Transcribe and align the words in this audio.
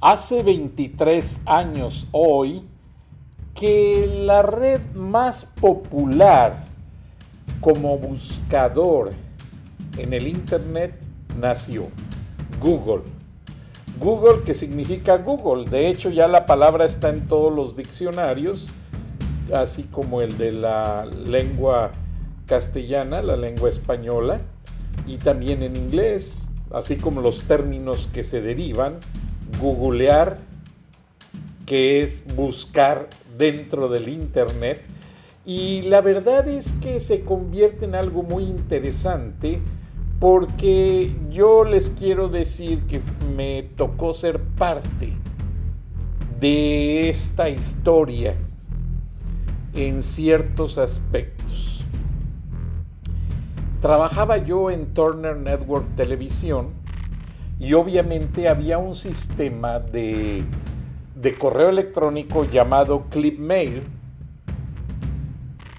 Hace 0.00 0.42
23 0.42 1.42
años 1.46 2.06
hoy 2.12 2.62
que 3.54 4.06
la 4.24 4.42
red 4.42 4.80
más 4.94 5.46
popular 5.46 6.64
como 7.60 7.98
buscador 7.98 9.12
en 9.96 10.12
el 10.12 10.28
Internet 10.28 10.94
nació, 11.38 11.88
Google. 12.60 13.02
Google 13.98 14.42
que 14.44 14.52
significa 14.52 15.16
Google, 15.16 15.68
de 15.68 15.88
hecho 15.88 16.10
ya 16.10 16.28
la 16.28 16.44
palabra 16.44 16.84
está 16.84 17.08
en 17.08 17.26
todos 17.26 17.54
los 17.54 17.76
diccionarios, 17.76 18.68
así 19.54 19.84
como 19.84 20.20
el 20.20 20.36
de 20.36 20.52
la 20.52 21.06
lengua 21.06 21.92
castellana, 22.46 23.22
la 23.22 23.36
lengua 23.36 23.70
española, 23.70 24.40
y 25.06 25.16
también 25.16 25.62
en 25.62 25.76
inglés, 25.76 26.45
así 26.70 26.96
como 26.96 27.20
los 27.20 27.42
términos 27.42 28.08
que 28.12 28.24
se 28.24 28.40
derivan, 28.40 28.94
googlear, 29.60 30.38
que 31.64 32.02
es 32.02 32.24
buscar 32.34 33.08
dentro 33.36 33.88
del 33.88 34.08
Internet, 34.08 34.82
y 35.44 35.82
la 35.82 36.00
verdad 36.00 36.48
es 36.48 36.72
que 36.80 36.98
se 36.98 37.22
convierte 37.22 37.84
en 37.84 37.94
algo 37.94 38.22
muy 38.22 38.42
interesante 38.42 39.60
porque 40.18 41.14
yo 41.30 41.64
les 41.64 41.90
quiero 41.90 42.28
decir 42.28 42.82
que 42.86 43.00
me 43.36 43.62
tocó 43.76 44.14
ser 44.14 44.40
parte 44.40 45.12
de 46.40 47.08
esta 47.08 47.48
historia 47.48 48.34
en 49.74 50.02
ciertos 50.02 50.78
aspectos. 50.78 51.35
Trabajaba 53.80 54.38
yo 54.38 54.70
en 54.70 54.94
Turner 54.94 55.36
Network 55.36 55.94
Televisión 55.96 56.70
y 57.58 57.74
obviamente 57.74 58.48
había 58.48 58.78
un 58.78 58.94
sistema 58.94 59.78
de, 59.78 60.42
de 61.14 61.34
correo 61.34 61.68
electrónico 61.68 62.44
llamado 62.44 63.04
Clipmail 63.10 63.82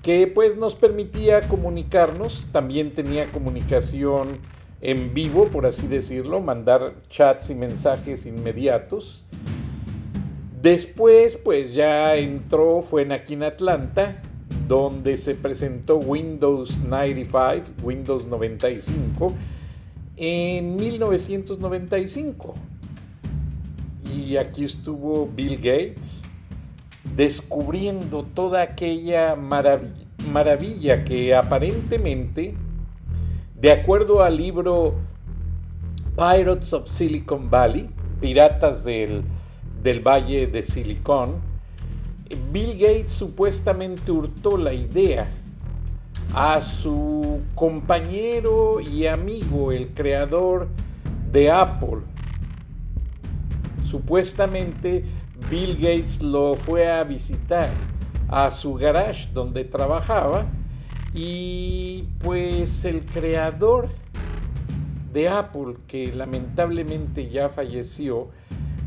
que 0.07 0.25
pues 0.27 0.55
nos 0.55 0.75
permitía 0.75 1.41
comunicarnos, 1.41 2.47
también 2.53 2.91
tenía 2.93 3.29
comunicación 3.29 4.39
en 4.79 5.13
vivo, 5.13 5.47
por 5.47 5.65
así 5.65 5.87
decirlo, 5.87 6.39
mandar 6.39 6.93
chats 7.09 7.49
y 7.49 7.55
mensajes 7.55 8.25
inmediatos. 8.25 9.25
Después 10.61 11.35
pues 11.35 11.73
ya 11.75 12.15
entró, 12.15 12.81
fue 12.81 13.01
en 13.01 13.11
aquí 13.11 13.33
en 13.33 13.43
Atlanta, 13.43 14.21
donde 14.67 15.15
se 15.17 15.35
presentó 15.35 15.97
Windows 15.97 16.79
95, 16.79 17.71
Windows 17.81 18.25
95, 18.25 19.33
en 20.17 20.75
1995. 20.75 22.53
Y 24.15 24.37
aquí 24.37 24.65
estuvo 24.65 25.27
Bill 25.27 25.57
Gates, 25.57 26.29
descubriendo 27.15 28.23
toda 28.23 28.61
aquella 28.61 29.35
maravilla, 29.35 31.03
que 31.03 31.33
aparentemente, 31.35 32.55
de 33.55 33.71
acuerdo 33.71 34.21
al 34.21 34.37
libro 34.37 34.95
Pirates 36.15 36.73
of 36.73 36.87
Silicon 36.87 37.49
Valley, 37.49 37.89
Piratas 38.19 38.83
del, 38.83 39.23
del 39.83 39.99
Valle 39.99 40.47
de 40.47 40.63
Silicon, 40.63 41.46
Bill 42.51 42.77
Gates 42.77 43.13
supuestamente 43.13 44.11
hurtó 44.11 44.57
la 44.57 44.73
idea 44.73 45.27
a 46.33 46.61
su 46.61 47.41
compañero 47.55 48.79
y 48.79 49.07
amigo, 49.07 49.71
el 49.71 49.89
creador 49.89 50.67
de 51.31 51.51
Apple. 51.51 51.99
Supuestamente 53.83 55.05
Bill 55.49 55.75
Gates 55.75 56.21
lo 56.21 56.55
fue 56.55 56.91
a 56.91 57.03
visitar 57.03 57.69
a 58.27 58.51
su 58.51 58.73
garage 58.73 59.29
donde 59.33 59.63
trabajaba 59.63 60.45
y 61.13 62.03
pues 62.19 62.83
el 62.85 63.05
creador 63.05 63.89
de 65.13 65.29
Apple, 65.29 65.77
que 65.87 66.13
lamentablemente 66.13 67.29
ya 67.29 67.49
falleció, 67.49 68.29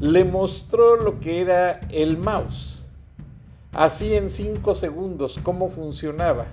le 0.00 0.24
mostró 0.24 0.96
lo 0.96 1.18
que 1.18 1.40
era 1.40 1.80
el 1.90 2.16
mouse. 2.18 2.79
Así 3.72 4.14
en 4.14 4.30
cinco 4.30 4.74
segundos, 4.74 5.38
cómo 5.42 5.68
funcionaba. 5.68 6.46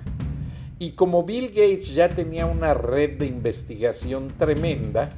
Y 0.79 0.91
como 0.91 1.23
Bill 1.23 1.47
Gates 1.47 1.93
ya 1.93 2.09
tenía 2.09 2.45
una 2.45 2.73
red 2.73 3.17
de 3.17 3.25
investigación 3.25 4.31
tremenda, 4.37 5.09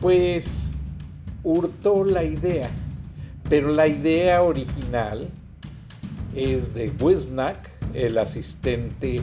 pues 0.00 0.72
hurtó 1.42 2.04
la 2.04 2.24
idea 2.24 2.70
pero 3.48 3.72
la 3.72 3.88
idea 3.88 4.42
original 4.42 5.28
es 6.34 6.74
de 6.74 6.92
Wozniak, 7.00 7.70
el 7.94 8.18
asistente 8.18 9.20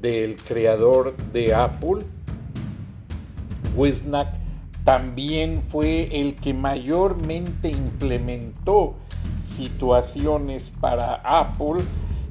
del 0.00 0.36
creador 0.36 1.16
de 1.32 1.54
Apple. 1.54 2.04
Wozniak 3.74 4.28
también 4.84 5.60
fue 5.60 6.20
el 6.20 6.36
que 6.36 6.54
mayormente 6.54 7.68
implementó 7.68 8.94
situaciones 9.48 10.70
para 10.70 11.14
Apple 11.14 11.82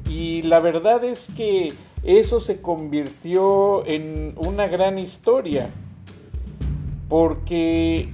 y 0.10 0.44
la 0.44 0.60
verdad 0.60 1.04
es 1.04 1.28
que 1.36 1.74
eso 2.04 2.40
se 2.40 2.62
convirtió 2.62 3.86
en 3.86 4.34
una 4.38 4.68
gran 4.68 4.98
historia 4.98 5.70
porque 7.10 8.10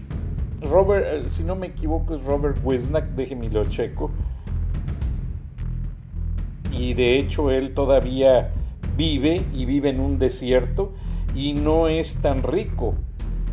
Robert, 0.61 1.05
eh, 1.07 1.29
si 1.29 1.43
no 1.43 1.55
me 1.55 1.67
equivoco, 1.67 2.15
es 2.15 2.23
Robert 2.23 2.59
Wisnack, 2.63 3.09
déjeme 3.15 3.49
lo 3.49 3.65
checo. 3.65 4.11
Y 6.71 6.93
de 6.93 7.17
hecho 7.17 7.51
él 7.51 7.73
todavía 7.73 8.51
vive 8.97 9.43
y 9.53 9.65
vive 9.65 9.89
en 9.89 9.99
un 9.99 10.19
desierto 10.19 10.93
y 11.35 11.53
no 11.53 11.87
es 11.87 12.15
tan 12.21 12.43
rico. 12.43 12.95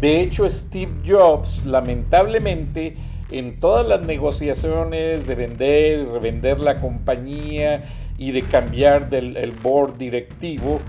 De 0.01 0.23
hecho, 0.23 0.49
Steve 0.49 0.93
Jobs, 1.07 1.67
lamentablemente, 1.67 2.97
en 3.31 3.61
todas 3.61 3.87
las 3.87 4.03
negociaciones 4.03 5.27
de 5.27 5.35
vender 5.35 6.01
y 6.01 6.05
revender 6.05 6.61
la 6.61 6.81
compañía 6.81 7.85
y 8.19 8.33
de 8.33 8.43
cambiar 8.43 9.09
del 9.11 9.37
el 9.37 9.53
board 9.53 9.97
directivo, 9.97 10.81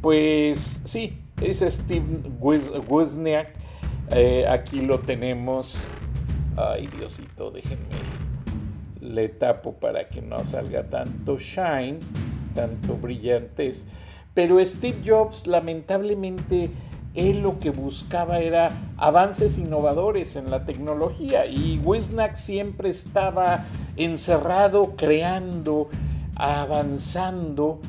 pues 0.00 0.80
sí, 0.84 1.18
es 1.40 1.60
Steve 1.60 2.04
Wozniak 2.40 3.62
eh, 4.14 4.46
aquí 4.46 4.82
lo 4.82 5.00
tenemos. 5.00 5.86
Ay, 6.56 6.86
Diosito, 6.86 7.50
déjenme. 7.50 7.96
Le 9.00 9.28
tapo 9.28 9.74
para 9.74 10.08
que 10.08 10.20
no 10.20 10.44
salga 10.44 10.84
tanto 10.84 11.38
shine, 11.38 11.98
tanto 12.54 12.96
brillantes. 12.96 13.86
Pero 14.34 14.62
Steve 14.64 14.98
Jobs, 15.04 15.46
lamentablemente, 15.46 16.70
él 17.14 17.42
lo 17.42 17.58
que 17.58 17.70
buscaba 17.70 18.38
era 18.38 18.70
avances 18.96 19.58
innovadores 19.58 20.36
en 20.36 20.50
la 20.50 20.64
tecnología 20.64 21.46
y 21.46 21.80
Wisnack 21.84 22.36
siempre 22.36 22.88
estaba 22.88 23.66
encerrado, 23.96 24.94
creando, 24.96 25.88
avanzando 26.34 27.80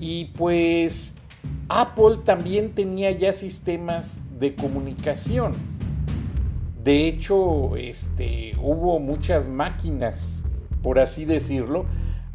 y 0.00 0.26
pues 0.36 1.14
Apple 1.68 2.18
también 2.24 2.72
tenía 2.74 3.12
ya 3.12 3.32
sistemas 3.32 4.20
de 4.38 4.54
comunicación 4.56 5.52
De 6.82 7.06
hecho, 7.06 7.76
este, 7.76 8.56
hubo 8.60 8.98
muchas 8.98 9.46
máquinas, 9.46 10.44
por 10.82 10.98
así 10.98 11.24
decirlo, 11.24 11.86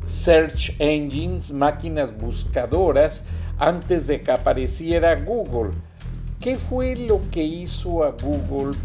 search 0.05 0.73
engines, 0.79 1.51
máquinas 1.51 2.17
buscadoras, 2.17 3.25
antes 3.57 4.07
de 4.07 4.21
que 4.21 4.31
apareciera 4.31 5.19
Google. 5.19 5.71
¿Qué 6.39 6.55
fue 6.55 6.95
lo 6.95 7.19
que 7.31 7.43
hizo 7.43 8.03
a 8.03 8.11
Google 8.11 8.77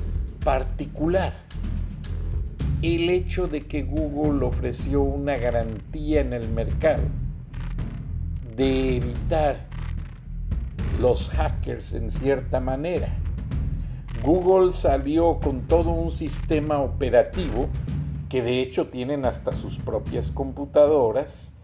particular? 0.42 1.34
El 2.80 3.10
hecho 3.10 3.46
de 3.46 3.66
que 3.66 3.82
Google 3.82 4.44
ofreció 4.46 5.02
una 5.02 5.36
garantía 5.36 6.22
en 6.22 6.32
el 6.32 6.48
mercado 6.48 7.02
de 8.56 8.96
evitar 8.96 9.66
los 10.98 11.28
hackers 11.28 11.92
en 11.92 12.10
cierta 12.10 12.58
manera. 12.58 13.18
Google 14.24 14.72
salió 14.72 15.38
con 15.38 15.60
todo 15.62 15.90
un 15.90 16.10
sistema 16.10 16.80
operativo 16.80 17.68
que 18.30 18.40
de 18.40 18.62
hecho 18.62 18.88
tienen 18.88 19.26
hasta 19.26 19.52
sus 19.52 19.76
propias 19.76 20.30
computadoras 20.30 21.54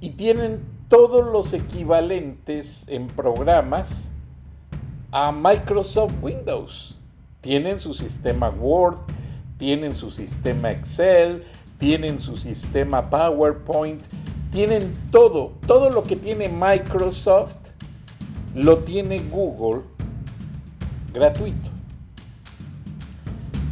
y 0.00 0.10
tienen 0.10 0.60
todos 0.88 1.24
los 1.24 1.52
equivalentes 1.52 2.88
en 2.88 3.06
programas 3.06 4.12
a 5.12 5.30
Microsoft 5.30 6.14
Windows. 6.22 6.98
Tienen 7.42 7.78
su 7.78 7.92
sistema 7.92 8.48
Word, 8.48 8.96
tienen 9.58 9.94
su 9.94 10.10
sistema 10.10 10.70
Excel, 10.70 11.44
tienen 11.78 12.18
su 12.18 12.38
sistema 12.38 13.10
PowerPoint, 13.10 14.02
tienen 14.50 14.96
todo, 15.10 15.52
todo 15.66 15.90
lo 15.90 16.04
que 16.04 16.16
tiene 16.16 16.48
Microsoft 16.48 17.56
lo 18.54 18.78
tiene 18.78 19.18
Google 19.30 19.82
gratuito. 21.12 21.68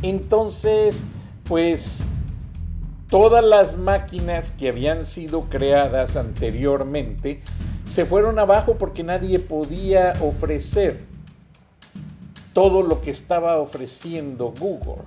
Entonces, 0.03 1.07
pues 1.45 2.05
todas 3.09 3.43
las 3.43 3.79
máquinas 3.79 4.53
que 4.53 4.69
habían 4.69 5.07
sido 5.07 5.43
creadas 5.45 6.17
anteriormente 6.17 7.41
se 7.85 8.05
fueron 8.05 8.39
abajo 8.39 8.77
porque 8.79 9.03
nadie 9.03 9.39
podía 9.39 10.13
ofrecer 10.21 11.10
todo 12.53 12.83
lo 12.83 13.01
que 13.01 13.11
estaba 13.11 13.59
ofreciendo 13.59 14.53
Google. 14.59 15.03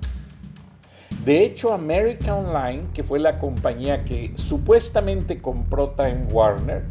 De 1.25 1.43
hecho, 1.43 1.73
America 1.73 2.35
Online, 2.35 2.87
que 2.93 3.03
fue 3.03 3.19
la 3.19 3.39
compañía 3.39 4.03
que 4.03 4.33
supuestamente 4.35 5.41
compró 5.41 5.91
Time 5.91 6.25
Warner, 6.31 6.83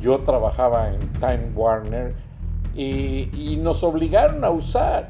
yo 0.00 0.20
trabajaba 0.20 0.94
en 0.94 1.00
Time 1.14 1.50
Warner, 1.54 2.14
eh, 2.74 3.30
y 3.32 3.56
nos 3.56 3.82
obligaron 3.84 4.44
a 4.44 4.50
usar 4.50 5.08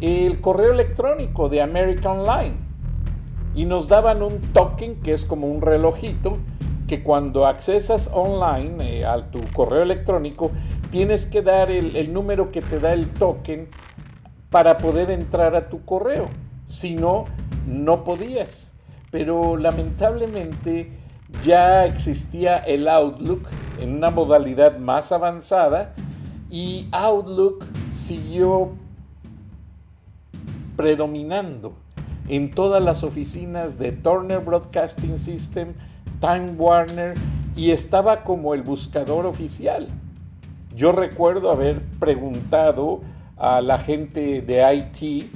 el 0.00 0.40
correo 0.40 0.72
electrónico 0.72 1.48
de 1.48 1.60
America 1.60 2.10
Online. 2.10 2.54
Y 3.54 3.64
nos 3.64 3.88
daban 3.88 4.22
un 4.22 4.40
token, 4.52 4.96
que 5.02 5.12
es 5.12 5.24
como 5.24 5.48
un 5.48 5.62
relojito, 5.62 6.38
que 6.86 7.02
cuando 7.02 7.46
accesas 7.46 8.10
online 8.12 9.00
eh, 9.00 9.04
a 9.04 9.30
tu 9.30 9.40
correo 9.52 9.82
electrónico, 9.82 10.50
tienes 10.90 11.26
que 11.26 11.42
dar 11.42 11.70
el 11.70 12.12
número 12.12 12.50
que 12.50 12.62
te 12.62 12.80
da 12.80 12.92
el 12.92 13.08
token 13.10 13.68
para 14.50 14.78
poder 14.78 15.10
entrar 15.10 15.54
a 15.56 15.68
tu 15.68 15.84
correo. 15.84 16.28
Si 16.66 16.94
no, 16.94 17.26
no 17.66 18.04
podías. 18.04 18.72
Pero 19.10 19.56
lamentablemente 19.56 20.90
ya 21.42 21.84
existía 21.84 22.58
el 22.58 22.88
Outlook 22.88 23.48
en 23.80 23.94
una 23.94 24.10
modalidad 24.10 24.78
más 24.78 25.12
avanzada 25.12 25.94
y 26.50 26.88
Outlook 26.92 27.64
siguió 27.92 28.72
predominando 30.76 31.74
en 32.28 32.50
todas 32.50 32.82
las 32.82 33.02
oficinas 33.02 33.78
de 33.78 33.92
Turner 33.92 34.40
Broadcasting 34.40 35.18
System, 35.18 35.74
Time 36.20 36.52
Warner 36.56 37.14
y 37.56 37.70
estaba 37.70 38.22
como 38.22 38.54
el 38.54 38.62
buscador 38.62 39.26
oficial. 39.26 39.88
Yo 40.74 40.92
recuerdo 40.92 41.50
haber 41.50 41.82
preguntado 41.98 43.00
a 43.38 43.60
la 43.60 43.78
gente 43.78 44.42
de 44.42 44.74
IT, 44.74 45.30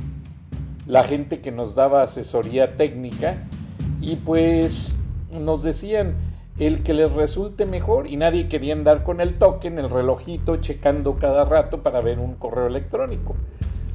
la 0.86 1.04
gente 1.04 1.40
que 1.40 1.52
nos 1.52 1.74
daba 1.74 2.02
asesoría 2.02 2.76
técnica, 2.76 3.36
y 4.00 4.16
pues 4.16 4.88
nos 5.32 5.62
decían 5.62 6.16
el 6.58 6.82
que 6.82 6.92
les 6.92 7.10
resulte 7.12 7.66
mejor 7.66 8.06
y 8.06 8.16
nadie 8.16 8.48
quería 8.48 8.74
andar 8.74 9.04
con 9.04 9.20
el 9.20 9.38
token, 9.38 9.78
el 9.78 9.88
relojito, 9.88 10.56
checando 10.56 11.16
cada 11.16 11.44
rato 11.44 11.82
para 11.82 12.00
ver 12.00 12.18
un 12.18 12.34
correo 12.34 12.66
electrónico. 12.66 13.34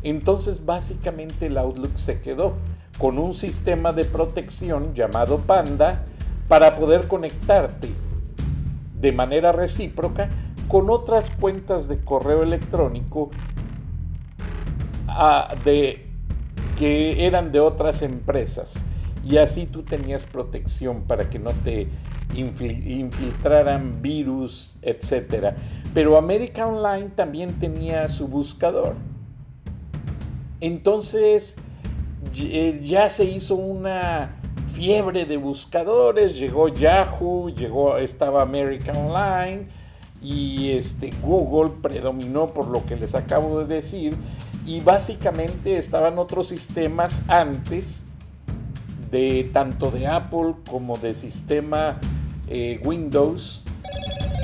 Entonces 0.01 0.65
básicamente 0.65 1.47
el 1.47 1.57
Outlook 1.57 1.97
se 1.97 2.21
quedó 2.21 2.53
con 2.97 3.19
un 3.19 3.33
sistema 3.33 3.93
de 3.93 4.05
protección 4.05 4.93
llamado 4.95 5.39
Panda 5.39 6.05
para 6.47 6.75
poder 6.75 7.07
conectarte 7.07 7.89
de 8.99 9.11
manera 9.11 9.51
recíproca 9.51 10.29
con 10.67 10.89
otras 10.89 11.29
cuentas 11.29 11.87
de 11.87 11.99
correo 11.99 12.41
electrónico 12.43 13.29
de, 15.63 16.05
que 16.77 17.25
eran 17.25 17.51
de 17.51 17.59
otras 17.59 18.01
empresas. 18.01 18.85
Y 19.25 19.37
así 19.37 19.65
tú 19.65 19.83
tenías 19.83 20.23
protección 20.25 21.03
para 21.03 21.29
que 21.29 21.39
no 21.39 21.51
te 21.51 21.87
infiltraran 22.33 24.01
virus, 24.01 24.75
etc. 24.81 25.55
Pero 25.93 26.17
América 26.17 26.67
Online 26.67 27.09
también 27.15 27.59
tenía 27.59 28.07
su 28.07 28.27
buscador. 28.27 28.95
Entonces 30.59 31.57
eh, 32.35 32.81
ya 32.83 33.09
se 33.09 33.25
hizo 33.25 33.55
una 33.55 34.35
fiebre 34.73 35.25
de 35.25 35.37
buscadores, 35.37 36.37
llegó 36.37 36.67
Yahoo, 36.67 37.49
llegó, 37.49 37.97
estaba 37.97 38.41
America 38.41 38.91
Online 38.91 39.67
y 40.21 40.71
este, 40.71 41.09
Google 41.21 41.71
predominó 41.81 42.47
por 42.47 42.67
lo 42.67 42.85
que 42.85 42.95
les 42.95 43.15
acabo 43.15 43.59
de 43.59 43.75
decir 43.75 44.15
y 44.67 44.81
básicamente 44.81 45.77
estaban 45.77 46.19
otros 46.19 46.49
sistemas 46.49 47.23
antes 47.29 48.05
de 49.09 49.49
tanto 49.53 49.89
de 49.89 50.07
Apple 50.07 50.55
como 50.69 50.97
de 50.97 51.13
sistema 51.13 51.99
eh, 52.49 52.81
Windows 52.83 53.63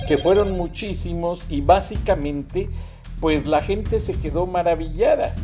que 0.07 0.17
fueron 0.17 0.53
muchísimos 0.53 1.45
y 1.49 1.59
básicamente 1.59 2.69
pues 3.19 3.45
la 3.45 3.61
gente 3.61 3.99
se 3.99 4.13
quedó 4.13 4.47
maravillada. 4.47 5.35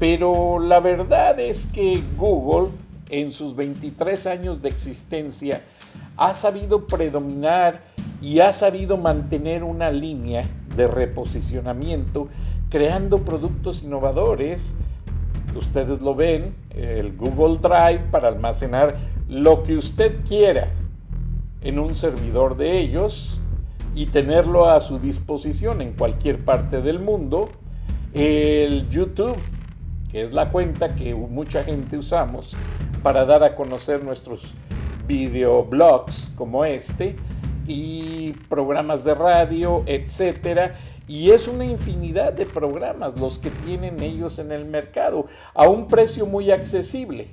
Pero 0.00 0.58
la 0.58 0.80
verdad 0.80 1.38
es 1.40 1.66
que 1.66 2.02
Google 2.16 2.70
en 3.08 3.30
sus 3.32 3.54
23 3.54 4.26
años 4.26 4.60
de 4.60 4.68
existencia 4.68 5.62
ha 6.16 6.32
sabido 6.32 6.86
predominar 6.86 7.80
y 8.20 8.40
ha 8.40 8.52
sabido 8.52 8.96
mantener 8.96 9.62
una 9.62 9.90
línea 9.90 10.44
de 10.76 10.88
reposicionamiento 10.88 12.28
creando 12.70 13.22
productos 13.22 13.82
innovadores. 13.82 14.76
Ustedes 15.54 16.02
lo 16.02 16.14
ven, 16.14 16.54
el 16.70 17.16
Google 17.16 17.58
Drive 17.58 18.04
para 18.10 18.28
almacenar 18.28 18.96
lo 19.28 19.62
que 19.62 19.76
usted 19.76 20.20
quiera 20.26 20.68
en 21.62 21.78
un 21.78 21.94
servidor 21.94 22.56
de 22.56 22.78
ellos 22.78 23.40
y 23.94 24.06
tenerlo 24.06 24.68
a 24.68 24.80
su 24.80 24.98
disposición 24.98 25.80
en 25.80 25.92
cualquier 25.92 26.44
parte 26.44 26.82
del 26.82 26.98
mundo. 26.98 27.48
El 28.12 28.88
YouTube, 28.90 29.38
que 30.10 30.22
es 30.22 30.32
la 30.32 30.50
cuenta 30.50 30.94
que 30.94 31.14
mucha 31.14 31.64
gente 31.64 31.96
usamos 31.96 32.56
para 33.02 33.24
dar 33.24 33.42
a 33.42 33.54
conocer 33.54 34.04
nuestros 34.04 34.54
videoblogs 35.06 36.32
como 36.36 36.64
este 36.64 37.16
y 37.66 38.32
programas 38.48 39.04
de 39.04 39.14
radio, 39.14 39.82
etcétera 39.86 40.74
y 41.08 41.30
es 41.30 41.46
una 41.46 41.64
infinidad 41.64 42.32
de 42.32 42.46
programas 42.46 43.18
los 43.18 43.38
que 43.38 43.50
tienen 43.50 44.02
ellos 44.02 44.38
en 44.38 44.52
el 44.52 44.64
mercado 44.64 45.26
a 45.54 45.68
un 45.68 45.86
precio 45.86 46.26
muy 46.26 46.50
accesible. 46.50 47.28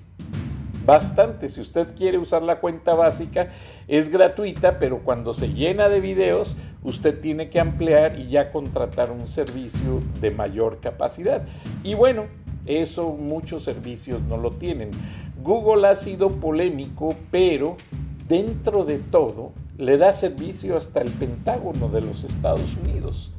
Bastante, 0.85 1.47
si 1.47 1.61
usted 1.61 1.95
quiere 1.95 2.17
usar 2.17 2.43
la 2.43 2.59
cuenta 2.59 2.93
básica, 2.93 3.49
es 3.87 4.09
gratuita, 4.09 4.79
pero 4.79 4.99
cuando 4.99 5.33
se 5.33 5.53
llena 5.53 5.87
de 5.87 6.01
videos, 6.01 6.57
usted 6.83 7.21
tiene 7.21 7.49
que 7.49 7.61
ampliar 7.61 8.19
y 8.19 8.27
ya 8.27 8.51
contratar 8.51 9.09
un 9.09 9.25
servicio 9.25 10.01
de 10.19 10.31
mayor 10.31 10.81
capacidad. 10.81 11.43
Y 11.85 11.93
bueno, 11.95 12.25
eso 12.65 13.11
muchos 13.11 13.63
servicios 13.63 14.21
no 14.23 14.35
lo 14.35 14.51
tienen. 14.51 14.91
Google 15.41 15.87
ha 15.87 15.95
sido 15.95 16.31
polémico, 16.31 17.15
pero 17.31 17.77
dentro 18.27 18.83
de 18.83 18.99
todo 18.99 19.53
le 19.77 19.97
da 19.97 20.11
servicio 20.11 20.75
hasta 20.75 20.99
el 20.99 21.11
Pentágono 21.11 21.87
de 21.87 22.01
los 22.01 22.25
Estados 22.25 22.75
Unidos 22.83 23.31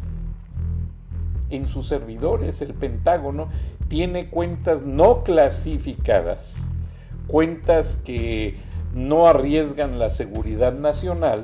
en 1.51 1.69
sus 1.69 1.89
servidores 1.89 2.63
el 2.63 2.75
Pentágono 2.75 3.49
tiene 3.89 4.29
cuentas 4.29 4.83
no 4.83 5.23
clasificadas, 5.23 6.73
cuentas 7.27 7.97
que 7.97 8.57
no 8.95 9.27
arriesgan 9.27 9.99
la 9.99 10.09
seguridad 10.09 10.73
nacional 10.73 11.43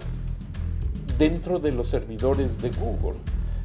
dentro 1.19 1.59
de 1.59 1.73
los 1.73 1.89
servidores 1.89 2.63
de 2.63 2.71
Google. 2.71 3.19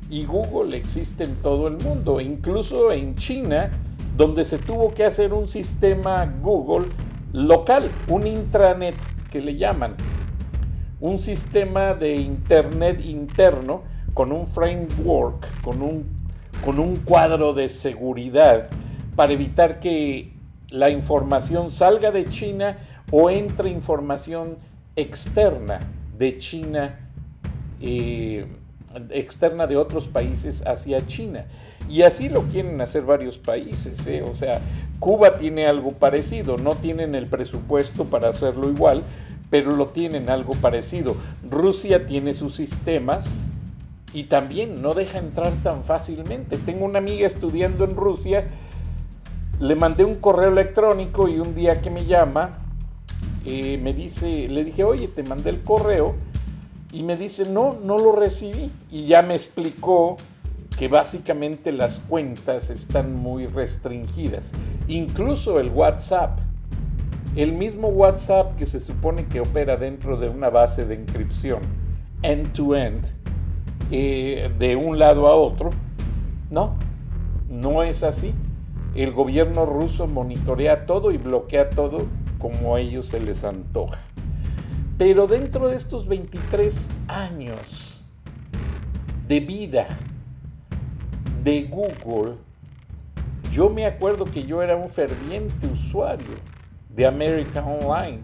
Y 0.09 0.25
Google 0.25 0.75
existe 0.77 1.23
en 1.23 1.35
todo 1.37 1.67
el 1.67 1.77
mundo, 1.77 2.19
incluso 2.19 2.91
en 2.91 3.15
China 3.15 3.71
donde 4.17 4.43
se 4.43 4.57
tuvo 4.57 4.93
que 4.93 5.03
hacer 5.03 5.33
un 5.33 5.47
sistema 5.47 6.25
Google 6.41 6.87
local, 7.33 7.91
un 8.07 8.27
intranet 8.27 8.95
que 9.29 9.41
le 9.41 9.57
llaman, 9.57 9.95
un 11.01 11.17
sistema 11.17 11.93
de 11.93 12.15
Internet 12.15 13.03
interno 13.03 13.83
con 14.13 14.31
un 14.31 14.47
framework, 14.47 15.61
con 15.61 15.81
un, 15.81 16.14
con 16.63 16.79
un 16.79 16.97
cuadro 16.97 17.53
de 17.53 17.69
seguridad 17.69 18.69
para 19.15 19.33
evitar 19.33 19.79
que 19.79 20.33
la 20.69 20.89
información 20.89 21.71
salga 21.71 22.11
de 22.11 22.27
China 22.29 22.77
o 23.11 23.29
entre 23.29 23.69
información 23.69 24.57
externa 24.95 25.79
de 26.17 26.37
China, 26.37 26.99
eh, 27.81 28.45
externa 29.09 29.67
de 29.67 29.77
otros 29.77 30.07
países 30.07 30.65
hacia 30.65 31.05
China. 31.05 31.45
Y 31.89 32.01
así 32.01 32.29
lo 32.29 32.43
quieren 32.43 32.81
hacer 32.81 33.03
varios 33.03 33.37
países. 33.37 34.05
¿eh? 34.07 34.23
O 34.23 34.33
sea, 34.33 34.59
Cuba 34.99 35.35
tiene 35.35 35.65
algo 35.65 35.91
parecido, 35.91 36.57
no 36.57 36.71
tienen 36.71 37.15
el 37.15 37.27
presupuesto 37.27 38.05
para 38.05 38.29
hacerlo 38.29 38.69
igual, 38.69 39.03
pero 39.49 39.71
lo 39.71 39.87
tienen 39.87 40.29
algo 40.29 40.53
parecido. 40.53 41.15
Rusia 41.47 42.07
tiene 42.07 42.33
sus 42.33 42.55
sistemas 42.55 43.47
y 44.15 44.23
también 44.23 44.81
no 44.81 44.93
deja 44.93 45.19
entrar 45.19 45.51
tan 45.61 45.83
fácilmente. 45.83 46.57
Tengo 46.57 46.85
una 46.85 46.99
amiga 46.99 47.27
estudiando 47.27 47.83
en 47.83 47.97
Rusia, 47.97 48.47
le 49.59 49.75
mandé 49.75 50.05
un 50.05 50.15
correo 50.15 50.49
electrónico 50.49 51.27
y 51.27 51.37
un 51.39 51.53
día 51.53 51.81
que 51.81 51.89
me 51.89 52.05
llama, 52.05 52.59
eh, 53.45 53.77
me 53.77 53.93
dice, 53.93 54.47
le 54.47 54.63
dije, 54.63 54.85
oye, 54.85 55.09
te 55.09 55.23
mandé 55.23 55.49
el 55.49 55.63
correo 55.63 56.15
y 56.93 57.03
me 57.03 57.17
dice, 57.17 57.49
no, 57.49 57.75
no 57.83 57.97
lo 57.97 58.13
recibí. 58.13 58.71
Y 58.89 59.05
ya 59.05 59.21
me 59.21 59.33
explicó 59.33 60.15
que 60.79 60.87
básicamente 60.87 61.73
las 61.73 61.99
cuentas 61.99 62.69
están 62.69 63.13
muy 63.13 63.47
restringidas. 63.47 64.53
Incluso 64.87 65.59
el 65.59 65.69
WhatsApp. 65.69 66.39
El 67.35 67.51
mismo 67.51 67.89
WhatsApp 67.89 68.55
que 68.55 68.65
se 68.65 68.79
supone 68.79 69.25
que 69.25 69.41
opera 69.41 69.75
dentro 69.75 70.15
de 70.15 70.29
una 70.29 70.49
base 70.49 70.85
de 70.85 70.95
encripción 70.95 71.59
end-to-end, 72.21 73.05
de 73.89 74.75
un 74.75 74.99
lado 74.99 75.27
a 75.27 75.35
otro, 75.35 75.69
no, 76.49 76.75
no 77.49 77.83
es 77.83 78.03
así. 78.03 78.33
El 78.95 79.11
gobierno 79.11 79.65
ruso 79.65 80.07
monitorea 80.07 80.85
todo 80.85 81.11
y 81.11 81.17
bloquea 81.17 81.69
todo 81.69 82.05
como 82.39 82.75
a 82.75 82.79
ellos 82.79 83.07
se 83.07 83.19
les 83.19 83.43
antoja. 83.43 83.99
Pero 84.97 85.27
dentro 85.27 85.67
de 85.67 85.75
estos 85.75 86.07
23 86.07 86.89
años 87.07 88.01
de 89.27 89.39
vida 89.41 89.87
de 91.43 91.63
Google, 91.63 92.35
yo 93.51 93.69
me 93.69 93.85
acuerdo 93.85 94.25
que 94.25 94.45
yo 94.45 94.61
era 94.61 94.75
un 94.75 94.87
ferviente 94.87 95.67
usuario 95.67 96.35
de 96.89 97.05
America 97.05 97.65
Online. 97.65 98.19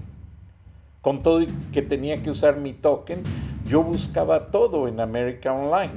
Con 1.01 1.23
todo 1.23 1.41
que 1.73 1.81
tenía 1.81 2.21
que 2.21 2.29
usar 2.29 2.57
mi 2.57 2.73
token, 2.73 3.23
yo 3.71 3.83
buscaba 3.83 4.47
todo 4.47 4.89
en 4.89 4.99
America 4.99 5.53
Online. 5.53 5.93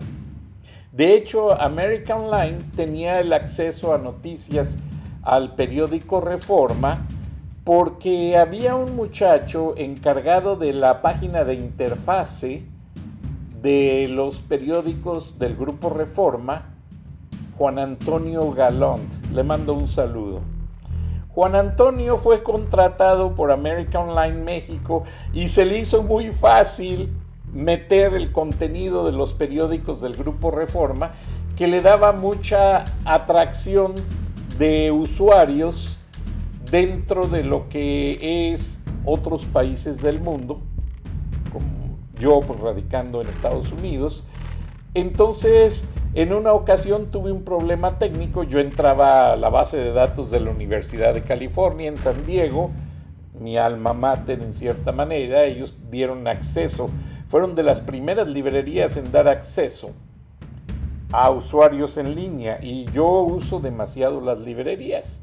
De 0.93 1.13
hecho, 1.13 1.61
America 1.61 2.15
Online 2.15 2.59
tenía 2.77 3.19
el 3.19 3.33
acceso 3.33 3.93
a 3.93 3.99
noticias 3.99 4.79
al 5.23 5.57
periódico 5.57 6.21
Reforma 6.21 7.05
porque 7.65 8.37
había 8.37 8.77
un 8.77 8.95
muchacho 8.95 9.75
encargado 9.77 10.55
de 10.55 10.73
la 10.73 11.03
página 11.03 11.43
de 11.43 11.55
interfase 11.55 12.63
de 13.61 14.07
los 14.09 14.39
periódicos 14.39 15.41
del 15.41 15.57
grupo 15.57 15.91
Reforma, 15.91 16.77
Juan 17.59 17.81
Antonio 17.81 18.53
Galont. 18.53 19.13
Le 19.33 19.43
mando 19.43 19.75
un 19.75 19.89
saludo. 19.89 20.43
Juan 21.31 21.57
Antonio 21.57 22.19
fue 22.19 22.45
contratado 22.45 23.35
por 23.35 23.51
America 23.51 23.99
Online 23.99 24.45
México 24.45 25.03
y 25.33 25.49
se 25.49 25.65
le 25.65 25.79
hizo 25.79 26.05
muy 26.05 26.31
fácil 26.31 27.11
meter 27.55 28.15
el 28.15 28.33
contenido 28.33 29.07
de 29.07 29.13
los 29.13 29.33
periódicos 29.33 30.01
del 30.01 30.15
grupo 30.15 30.51
Reforma 30.51 31.13
que 31.57 31.69
le 31.69 31.81
daba 31.81 32.13
mucha 32.13 32.85
atracción 33.05 33.95
de 34.59 34.91
usuarios 34.91 35.99
dentro 36.71 37.27
de 37.29 37.45
lo 37.45 37.69
que 37.69 38.53
es 38.53 38.83
otros 39.05 39.47
países 39.47 40.03
del 40.03 40.21
mundo, 40.21 40.61
como 41.53 41.97
yo 42.19 42.41
pues, 42.41 42.59
radicando 42.59 43.21
en 43.21 43.29
Estados 43.29 43.71
Unidos. 43.73 44.27
Entonces, 44.95 45.87
en 46.15 46.33
una 46.33 46.53
ocasión 46.53 47.11
tuve 47.11 47.33
un 47.33 47.45
problema 47.45 47.99
técnico, 47.99 48.45
yo 48.45 48.61
entraba 48.61 49.33
a 49.33 49.37
la 49.37 49.49
base 49.49 49.77
de 49.77 49.93
datos 49.93 50.31
de 50.31 50.41
la 50.41 50.51
Universidad 50.51 51.15
de 51.15 51.23
California 51.23 51.89
en 51.89 51.99
San 51.99 52.27
Diego, 52.27 52.71
mi 53.39 53.57
alma 53.59 53.93
mater 53.93 54.41
en 54.41 54.53
cierta 54.53 54.93
manera, 54.93 55.45
ellos 55.45 55.77
dieron 55.91 56.29
acceso, 56.29 56.91
fueron 57.29 57.55
de 57.55 57.63
las 57.63 57.81
primeras 57.81 58.29
librerías 58.29 58.97
en 58.97 59.11
dar 59.13 59.29
acceso 59.29 59.91
a 61.13 61.31
usuarios 61.31 61.97
en 61.97 62.15
línea 62.15 62.59
y 62.63 62.87
yo 62.93 63.07
uso 63.23 63.61
demasiado 63.61 64.21
las 64.21 64.39
librerías 64.41 65.23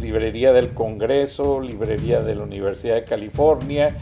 librería 0.00 0.52
del 0.52 0.74
Congreso, 0.74 1.60
librería 1.60 2.20
de 2.20 2.34
la 2.34 2.42
Universidad 2.42 2.94
de 2.94 3.04
California. 3.04 3.96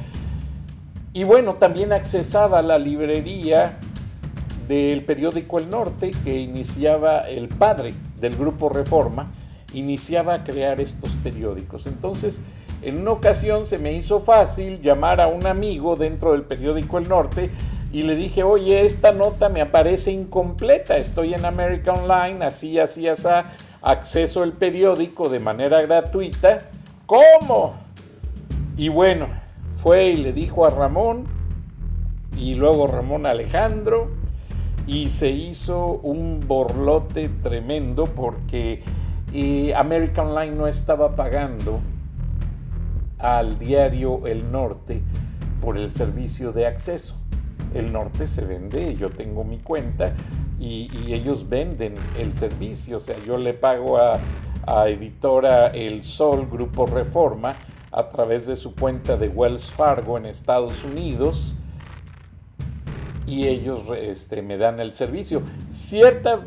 Y 1.13 1.25
bueno, 1.25 1.55
también 1.55 1.93
accesaba 1.93 2.63
la 2.63 2.79
librería 2.79 3.79
del 4.69 5.05
periódico 5.05 5.59
El 5.59 5.71
Norte 5.71 6.13
que 6.25 6.41
iniciaba 6.41 7.21
el 7.21 7.49
padre 7.49 7.95
del 8.21 8.37
grupo 8.37 8.69
Reforma, 8.69 9.31
iniciaba 9.75 10.35
a 10.35 10.45
crear 10.45 10.81
estos 10.81 11.11
periódicos. 11.23 11.87
Entonces, 11.87 12.43
en 12.83 13.01
una 13.01 13.13
ocasión 13.13 13.67
se 13.67 13.79
me 13.79 13.93
hizo 13.93 14.21
fácil 14.21 14.81
llamar 14.81 15.21
a 15.21 15.29
un 15.29 15.47
amigo 15.47 15.97
dentro 15.97 16.33
del 16.33 16.43
periódico 16.43 16.99
El 16.99 17.09
Norte 17.09 17.51
y 17.93 18.03
le 18.03 18.17
dije, 18.17 18.43
oye, 18.43 18.81
esta 18.83 19.13
nota 19.13 19.49
me 19.49 19.61
aparece 19.61 20.11
incompleta, 20.11 20.97
estoy 20.97 21.35
en 21.35 21.45
America 21.45 21.93
Online, 21.93 22.45
así, 22.45 22.79
así, 22.79 23.07
así 23.07 23.29
acceso 23.83 24.43
al 24.43 24.53
periódico 24.53 25.29
de 25.29 25.41
manera 25.41 25.83
gratuita. 25.83 26.71
¿Cómo? 27.07 27.75
Y 28.77 28.89
bueno, 28.89 29.27
fue 29.83 30.07
y 30.11 30.17
le 30.17 30.33
dijo 30.33 30.65
a 30.65 30.71
Ramón 30.71 31.27
y 32.37 32.55
luego 32.55 32.87
Ramón 32.87 33.27
Alejandro 33.27 34.11
y 34.87 35.09
se 35.09 35.31
hizo 35.31 36.01
un 36.03 36.41
borlote 36.47 37.29
tremendo 37.43 38.07
porque 38.07 38.83
eh, 39.35 39.75
American 39.75 40.29
Online 40.29 40.57
no 40.57 40.67
estaba 40.67 41.15
pagando 41.15 41.81
al 43.23 43.59
diario 43.59 44.27
El 44.27 44.51
Norte 44.51 45.03
por 45.61 45.79
el 45.79 45.89
servicio 45.91 46.53
de 46.53 46.67
acceso. 46.67 47.17
El 47.75 47.93
Norte 47.93 48.27
se 48.27 48.45
vende, 48.45 48.97
yo 48.97 49.11
tengo 49.11 49.45
mi 49.45 49.59
cuenta 49.59 50.13
y, 50.59 50.91
ellos 51.13 51.49
venden 51.49 51.95
el 52.19 52.35
servicio. 52.35 52.99
O 52.99 53.01
sea, 53.01 53.17
yo 53.25 53.39
le 53.39 53.55
pago 53.55 53.99
a, 53.99 54.19
Editora 54.87 55.69
El 55.69 56.05
Sol, 56.05 56.49
Grupo 56.51 56.87
Reforma, 56.87 57.57
a 57.91 58.11
través 58.11 58.47
de 58.47 58.55
su 58.55 58.75
cuenta 58.77 59.17
de 59.17 59.29
Wells 59.29 59.71
Fargo 59.71 60.17
en 60.17 60.27
Estados 60.27 60.85
Unidos 60.85 61.55
y 63.27 63.49
ellos 63.49 63.83
este, 63.97 64.41
me 64.41 64.59
dan 64.59 64.79
el 64.79 64.93
servicio. 64.93 65.43
Ciertas 65.69 66.41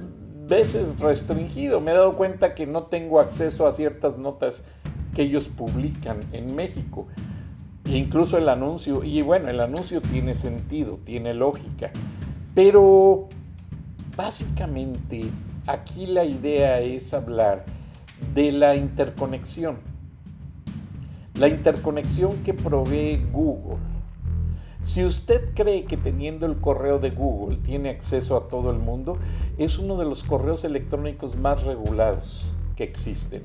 veces 0.48 0.98
restringido, 1.00 1.82
me 1.82 1.92
he 1.92 1.94
dado 1.94 2.16
cuenta 2.16 2.54
que 2.54 2.66
no 2.66 2.84
tengo 2.84 3.20
acceso 3.20 3.68
a 3.68 3.72
ciertas 3.72 4.18
notas 4.18 4.64
que 5.16 5.24
ellos 5.24 5.48
publican 5.48 6.20
en 6.32 6.56
México. 6.56 7.08
Incluso 7.86 8.38
el 8.38 8.50
anuncio, 8.50 9.04
y 9.04 9.24
bueno, 9.24 9.50
el 9.50 9.60
anuncio 9.60 10.02
tiene 10.02 10.36
sentido, 10.36 11.00
tiene 11.04 11.34
lógica, 11.34 11.92
pero 12.54 13.30
Básicamente, 14.16 15.26
aquí 15.68 16.06
la 16.06 16.24
idea 16.24 16.80
es 16.80 17.14
hablar 17.14 17.66
de 18.34 18.54
la 18.54 18.78
interconexión. 18.78 19.76
La 21.38 21.50
interconexión 21.50 22.38
que 22.44 22.54
provee 22.54 23.22
Google. 23.34 23.78
Si 24.82 25.04
usted 25.04 25.54
cree 25.54 25.84
que 25.84 25.98
teniendo 25.98 26.46
el 26.46 26.62
correo 26.62 27.00
de 27.00 27.10
Google 27.10 27.58
tiene 27.58 27.90
acceso 27.90 28.38
a 28.38 28.48
todo 28.48 28.72
el 28.72 28.80
mundo, 28.80 29.18
es 29.58 29.80
uno 29.80 29.98
de 29.98 30.06
los 30.06 30.24
correos 30.24 30.64
electrónicos 30.64 31.36
más 31.36 31.64
regulados 31.64 32.56
que 32.78 32.86
existen. 32.86 33.44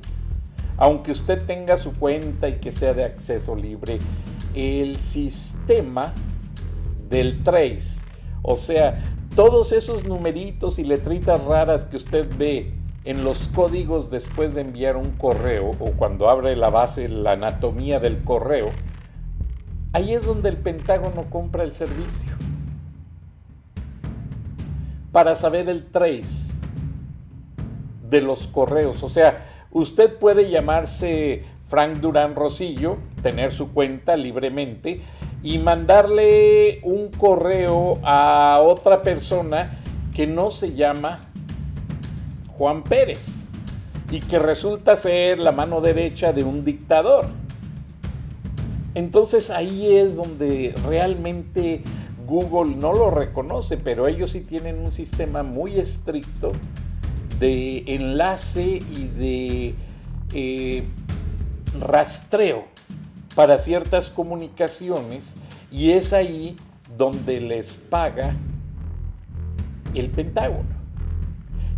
Aunque 0.81 1.13
usted 1.13 1.45
tenga 1.45 1.77
su 1.77 1.93
cuenta 1.93 2.49
y 2.49 2.55
que 2.55 2.73
sea 2.73 2.95
de 2.95 3.05
acceso 3.05 3.55
libre, 3.55 3.99
el 4.55 4.97
sistema 4.97 6.15
del 7.11 7.43
trace, 7.45 8.07
o 8.41 8.57
sea, 8.57 9.15
todos 9.37 9.73
esos 9.73 10.05
numeritos 10.05 10.79
y 10.79 10.85
letritas 10.85 11.45
raras 11.45 11.85
que 11.85 11.99
usted 11.99 12.27
ve 12.39 12.73
en 13.05 13.25
los 13.25 13.49
códigos 13.49 14.11
después 14.11 14.55
de 14.55 14.63
enviar 14.63 14.97
un 14.97 15.11
correo 15.13 15.73
o 15.79 15.93
cuando 15.93 16.31
abre 16.31 16.57
la 16.57 16.71
base, 16.71 17.09
la 17.09 17.33
anatomía 17.33 18.01
del 18.01 18.25
correo, 18.25 18.71
ahí 19.93 20.15
es 20.15 20.25
donde 20.25 20.49
el 20.49 20.57
Pentágono 20.57 21.29
compra 21.29 21.63
el 21.63 21.73
servicio. 21.73 22.33
Para 25.13 25.37
saber 25.37 25.69
el 25.69 25.91
trace 25.91 26.55
de 28.09 28.23
los 28.23 28.47
correos. 28.47 29.03
O 29.03 29.09
sea, 29.11 29.50
Usted 29.73 30.19
puede 30.19 30.51
llamarse 30.51 31.45
Frank 31.69 31.99
Durán 31.99 32.35
Rosillo, 32.35 32.99
tener 33.23 33.53
su 33.53 33.73
cuenta 33.73 34.17
libremente 34.17 35.03
y 35.45 35.59
mandarle 35.59 36.81
un 36.83 37.11
correo 37.11 37.95
a 38.03 38.61
otra 38.63 39.03
persona 39.03 39.79
que 40.15 40.27
no 40.27 40.51
se 40.51 40.75
llama 40.75 41.21
Juan 42.49 42.83
Pérez 42.83 43.47
y 44.11 44.19
que 44.19 44.41
resulta 44.41 44.97
ser 44.97 45.39
la 45.39 45.53
mano 45.53 45.81
derecha 45.81 46.33
de 46.33 46.43
un 46.43 46.65
dictador. 46.65 47.29
Entonces 48.97 49.51
ahí 49.51 49.95
es 49.95 50.17
donde 50.17 50.75
realmente 50.85 51.83
Google 52.27 52.75
no 52.75 52.93
lo 52.93 53.13
reconoce, 53.13 53.77
pero 53.77 54.09
ellos 54.09 54.31
sí 54.31 54.41
tienen 54.41 54.81
un 54.81 54.91
sistema 54.91 55.45
muy 55.45 55.79
estricto 55.79 56.51
de 57.41 57.83
enlace 57.87 58.83
y 58.91 59.09
de 59.19 59.75
eh, 60.35 60.85
rastreo 61.81 62.65
para 63.35 63.59
ciertas 63.59 64.11
comunicaciones 64.11 65.37
y 65.73 65.93
es 65.93 66.13
ahí 66.13 66.55
donde 66.97 67.41
les 67.41 67.77
paga 67.77 68.35
el 69.95 70.11
Pentágono. 70.11 70.69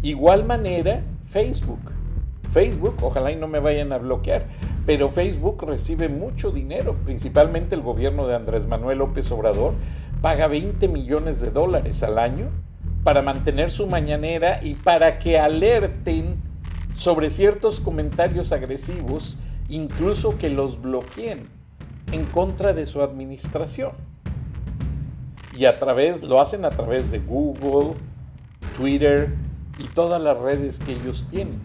Igual 0.03 0.45
manera, 0.45 1.03
Facebook. 1.31 1.93
Facebook, 2.51 2.97
ojalá 3.01 3.33
y 3.33 3.37
no 3.37 3.49
me 3.49 3.61
vayan 3.61 3.93
a 3.93 3.99
bloquear, 3.99 4.45
pero 4.85 5.09
Facebook 5.09 5.65
recibe 5.67 6.11
mucho 6.11 6.51
dinero, 6.51 6.97
principalmente 7.05 7.75
el 7.75 7.81
gobierno 7.81 8.27
de 8.27 8.35
Andrés 8.35 8.67
Manuel 8.67 8.99
López 8.99 9.31
Obrador 9.33 9.73
paga 10.21 10.49
20 10.49 10.87
millones 10.89 11.41
de 11.41 11.51
dólares 11.51 12.03
al 12.03 12.19
año 12.19 12.51
para 13.05 13.23
mantener 13.23 13.71
su 13.71 13.87
mañanera 13.87 14.61
y 14.63 14.75
para 14.75 15.19
que 15.19 15.39
alerten 15.39 16.41
sobre 16.95 17.31
ciertos 17.31 17.81
comentarios 17.81 18.53
agresivos, 18.53 19.39
incluso 19.69 20.39
que 20.39 20.51
los 20.51 20.81
bloqueen 20.81 21.49
en 22.13 22.25
contra 22.27 22.73
de 22.73 22.87
su 22.87 23.03
administración. 23.03 23.93
Y 25.57 25.65
a 25.65 25.79
través, 25.79 26.23
lo 26.23 26.41
hacen 26.41 26.65
a 26.65 26.71
través 26.71 27.11
de 27.11 27.19
Google, 27.19 27.95
Twitter 28.77 29.35
y 29.79 29.89
todas 29.89 30.21
las 30.21 30.39
redes 30.39 30.79
que 30.79 30.93
ellos 30.93 31.27
tienen. 31.31 31.61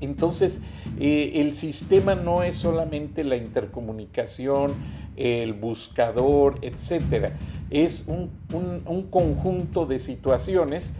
Entonces, 0.00 0.60
eh, 0.98 1.32
el 1.36 1.54
sistema 1.54 2.14
no 2.14 2.42
es 2.42 2.56
solamente 2.56 3.24
la 3.24 3.36
intercomunicación, 3.36 4.74
el 5.16 5.52
buscador, 5.52 6.58
etcétera. 6.62 7.30
Es 7.70 8.04
un, 8.06 8.30
un 8.52 9.02
conjunto 9.10 9.86
de 9.86 9.98
situaciones 9.98 10.94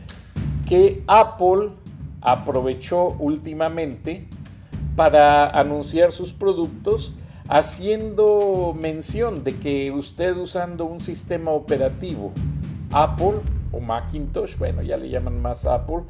que 0.69 1.03
Apple 1.07 1.71
aprovechó 2.21 3.09
últimamente 3.19 4.27
para 4.97 5.49
anunciar 5.51 6.13
sus 6.13 6.33
productos 6.33 7.15
haciendo 7.49 8.75
mención 8.81 9.45
de 9.45 9.57
que 9.57 9.91
usted 9.93 10.37
usando 10.37 10.87
un 10.87 11.01
sistema 11.01 11.51
operativo 11.51 12.33
Apple 12.91 13.41
o 13.73 13.81
Macintosh, 13.81 14.57
bueno, 14.57 14.83
ya 14.83 14.97
le 14.97 15.11
llaman 15.11 15.43
más 15.43 15.67
Apple, 15.67 16.05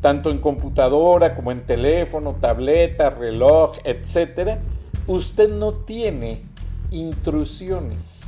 tanto 0.00 0.30
en 0.30 0.38
computadora 0.38 1.34
como 1.34 1.52
en 1.52 1.64
teléfono, 1.64 2.36
tableta, 2.40 3.10
reloj, 3.10 3.78
etcétera, 3.84 4.58
usted 5.06 5.50
no 5.50 5.72
tiene 5.72 6.42
intrusiones 6.90 8.22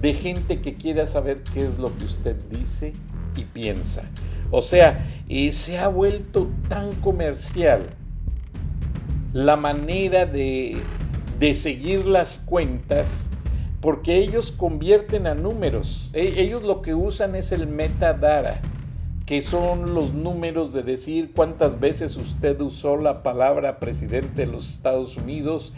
de 0.00 0.14
gente 0.14 0.60
que 0.60 0.74
quiera 0.74 1.06
saber 1.06 1.42
qué 1.54 1.64
es 1.64 1.78
lo 1.78 1.96
que 1.96 2.04
usted 2.04 2.36
dice 2.50 2.92
y 3.36 3.44
piensa. 3.44 4.02
O 4.50 4.62
sea, 4.62 5.04
se 5.50 5.78
ha 5.78 5.88
vuelto 5.88 6.48
tan 6.68 6.92
comercial 6.96 7.90
la 9.32 9.56
manera 9.56 10.26
de, 10.26 10.76
de 11.38 11.54
seguir 11.54 12.06
las 12.06 12.38
cuentas 12.38 13.28
porque 13.80 14.16
ellos 14.16 14.50
convierten 14.52 15.26
a 15.26 15.34
números. 15.34 16.10
E, 16.12 16.40
ellos 16.42 16.62
lo 16.62 16.82
que 16.82 16.94
usan 16.94 17.34
es 17.34 17.52
el 17.52 17.66
metadata 17.66 18.60
que 19.26 19.42
son 19.42 19.92
los 19.92 20.14
números 20.14 20.72
de 20.72 20.84
decir 20.84 21.32
cuántas 21.34 21.80
veces 21.80 22.16
usted 22.16 22.60
usó 22.60 22.96
la 22.96 23.24
palabra 23.24 23.80
presidente 23.80 24.46
de 24.46 24.46
los 24.46 24.70
Estados 24.70 25.16
Unidos, 25.16 25.72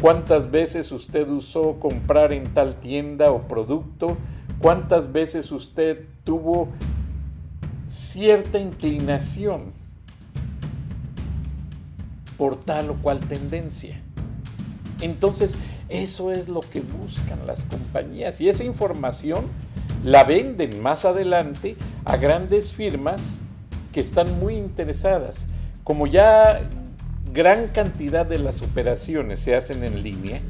cuántas 0.00 0.50
veces 0.50 0.92
usted 0.92 1.28
usó 1.28 1.78
comprar 1.80 2.32
en 2.32 2.52
tal 2.54 2.76
tienda 2.76 3.30
o 3.30 3.42
producto, 3.48 4.16
cuántas 4.58 5.12
veces 5.12 5.50
usted 5.52 6.04
tuvo 6.24 6.68
cierta 7.86 8.58
inclinación 8.58 9.72
por 12.36 12.56
tal 12.56 12.90
o 12.90 12.94
cual 12.94 13.20
tendencia. 13.20 14.00
Entonces, 15.00 15.56
eso 15.88 16.32
es 16.32 16.48
lo 16.48 16.60
que 16.60 16.80
buscan 16.80 17.46
las 17.46 17.64
compañías 17.64 18.40
y 18.40 18.48
esa 18.48 18.64
información 18.64 19.46
la 20.04 20.24
venden 20.24 20.80
más 20.82 21.04
adelante 21.04 21.76
a 22.04 22.16
grandes 22.16 22.72
firmas 22.72 23.40
que 23.92 24.00
están 24.00 24.38
muy 24.38 24.54
interesadas. 24.54 25.48
Como 25.82 26.06
ya 26.06 26.60
gran 27.32 27.68
cantidad 27.68 28.26
de 28.26 28.38
las 28.38 28.62
operaciones 28.62 29.40
se 29.40 29.54
hacen 29.54 29.84
en 29.84 30.02
línea, 30.02 30.40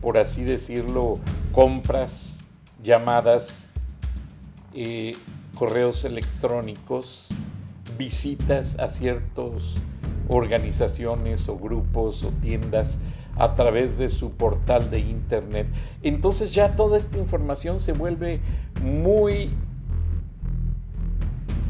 por 0.00 0.18
así 0.18 0.44
decirlo, 0.44 1.18
compras, 1.52 2.38
llamadas, 2.82 3.70
eh, 4.74 5.16
correos 5.54 6.04
electrónicos, 6.04 7.28
visitas 7.98 8.78
a 8.78 8.88
ciertas 8.88 9.76
organizaciones 10.28 11.48
o 11.48 11.56
grupos 11.58 12.24
o 12.24 12.30
tiendas 12.40 12.98
a 13.36 13.54
través 13.54 13.98
de 13.98 14.08
su 14.08 14.32
portal 14.32 14.90
de 14.90 15.00
internet. 15.00 15.66
Entonces 16.02 16.54
ya 16.54 16.76
toda 16.76 16.96
esta 16.96 17.18
información 17.18 17.80
se 17.80 17.92
vuelve 17.92 18.40
muy 18.82 19.50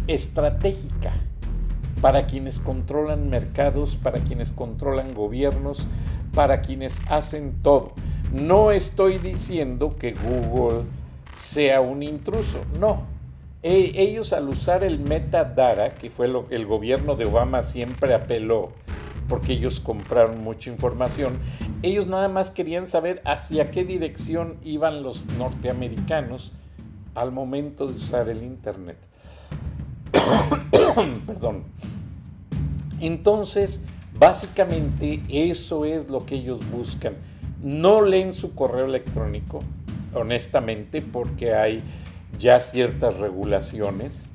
estratégica 0.06 1.12
para 2.04 2.26
quienes 2.26 2.60
controlan 2.60 3.30
mercados, 3.30 3.96
para 3.96 4.18
quienes 4.18 4.52
controlan 4.52 5.14
gobiernos, 5.14 5.88
para 6.34 6.60
quienes 6.60 7.00
hacen 7.08 7.54
todo. 7.62 7.94
No 8.30 8.72
estoy 8.72 9.16
diciendo 9.16 9.96
que 9.98 10.12
Google 10.12 10.82
sea 11.34 11.80
un 11.80 12.02
intruso, 12.02 12.60
no. 12.78 13.04
E, 13.62 13.92
ellos 14.02 14.34
al 14.34 14.50
usar 14.50 14.84
el 14.84 14.98
metadata, 14.98 15.94
que 15.94 16.10
fue 16.10 16.28
lo 16.28 16.44
que 16.44 16.56
el 16.56 16.66
gobierno 16.66 17.16
de 17.16 17.24
Obama 17.24 17.62
siempre 17.62 18.12
apeló, 18.12 18.72
porque 19.26 19.54
ellos 19.54 19.80
compraron 19.80 20.44
mucha 20.44 20.68
información, 20.68 21.38
ellos 21.80 22.06
nada 22.06 22.28
más 22.28 22.50
querían 22.50 22.86
saber 22.86 23.22
hacia 23.24 23.70
qué 23.70 23.82
dirección 23.82 24.58
iban 24.62 25.02
los 25.02 25.24
norteamericanos 25.38 26.52
al 27.14 27.32
momento 27.32 27.86
de 27.86 27.94
usar 27.94 28.28
el 28.28 28.42
Internet. 28.42 28.98
Perdón. 31.26 31.64
Entonces, 33.06 33.82
básicamente 34.18 35.22
eso 35.28 35.84
es 35.84 36.08
lo 36.08 36.24
que 36.24 36.36
ellos 36.36 36.60
buscan. 36.70 37.14
No 37.62 38.00
leen 38.00 38.32
su 38.32 38.54
correo 38.54 38.86
electrónico, 38.86 39.58
honestamente, 40.14 41.02
porque 41.02 41.54
hay 41.54 41.82
ya 42.38 42.60
ciertas 42.60 43.18
regulaciones. 43.18 44.30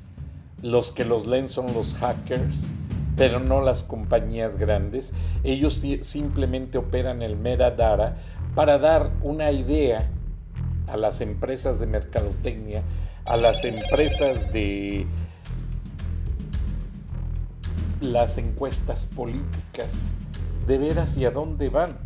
Los 0.62 0.92
que 0.92 1.04
los 1.04 1.26
leen 1.26 1.48
son 1.48 1.72
los 1.74 1.94
hackers, 1.94 2.68
pero 3.16 3.40
no 3.40 3.60
las 3.60 3.82
compañías 3.82 4.56
grandes. 4.56 5.14
Ellos 5.42 5.82
simplemente 6.02 6.78
operan 6.78 7.22
el 7.22 7.36
metadata 7.36 8.18
para 8.54 8.78
dar 8.78 9.10
una 9.22 9.50
idea 9.50 10.08
a 10.86 10.96
las 10.96 11.20
empresas 11.20 11.80
de 11.80 11.86
mercadotecnia, 11.86 12.82
a 13.24 13.36
las 13.36 13.64
empresas 13.64 14.52
de 14.52 15.06
las 18.00 18.38
encuestas 18.38 19.06
políticas, 19.06 20.18
de 20.66 20.78
ver 20.78 20.98
hacia 20.98 21.30
dónde 21.30 21.68
van 21.68 21.98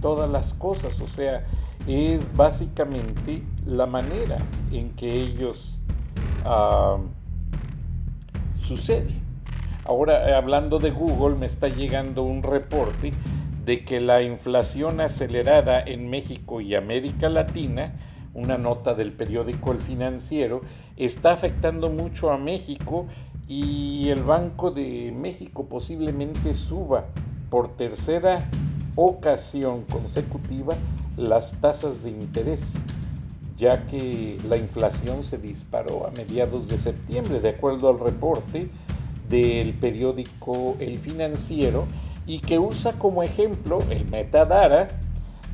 todas 0.00 0.30
las 0.30 0.54
cosas. 0.54 1.00
O 1.00 1.06
sea, 1.06 1.44
es 1.86 2.34
básicamente 2.36 3.42
la 3.66 3.86
manera 3.86 4.38
en 4.72 4.90
que 4.90 5.20
ellos 5.20 5.80
uh, 6.44 7.00
sucede. 8.60 9.14
Ahora, 9.84 10.36
hablando 10.36 10.78
de 10.78 10.90
Google, 10.90 11.36
me 11.36 11.46
está 11.46 11.68
llegando 11.68 12.22
un 12.22 12.42
reporte 12.42 13.12
de 13.64 13.84
que 13.84 14.00
la 14.00 14.22
inflación 14.22 15.00
acelerada 15.00 15.80
en 15.80 16.10
México 16.10 16.60
y 16.60 16.74
América 16.74 17.30
Latina, 17.30 17.94
una 18.34 18.58
nota 18.58 18.94
del 18.94 19.12
periódico 19.12 19.72
El 19.72 19.78
Financiero, 19.78 20.60
está 20.96 21.32
afectando 21.32 21.88
mucho 21.88 22.30
a 22.30 22.36
México 22.36 23.06
y 23.48 24.10
el 24.10 24.22
Banco 24.22 24.70
de 24.70 25.10
México 25.16 25.64
posiblemente 25.64 26.52
suba 26.52 27.06
por 27.48 27.76
tercera 27.76 28.46
ocasión 28.94 29.84
consecutiva 29.84 30.74
las 31.16 31.52
tasas 31.52 32.02
de 32.02 32.10
interés, 32.10 32.74
ya 33.56 33.86
que 33.86 34.36
la 34.48 34.58
inflación 34.58 35.24
se 35.24 35.38
disparó 35.38 36.06
a 36.06 36.10
mediados 36.10 36.68
de 36.68 36.76
septiembre, 36.76 37.40
de 37.40 37.48
acuerdo 37.48 37.88
al 37.88 37.98
reporte 37.98 38.68
del 39.30 39.72
periódico 39.74 40.76
El 40.78 40.98
Financiero 40.98 41.86
y 42.26 42.40
que 42.40 42.58
usa 42.58 42.92
como 42.92 43.22
ejemplo 43.22 43.78
el 43.90 44.08
metadata 44.10 44.88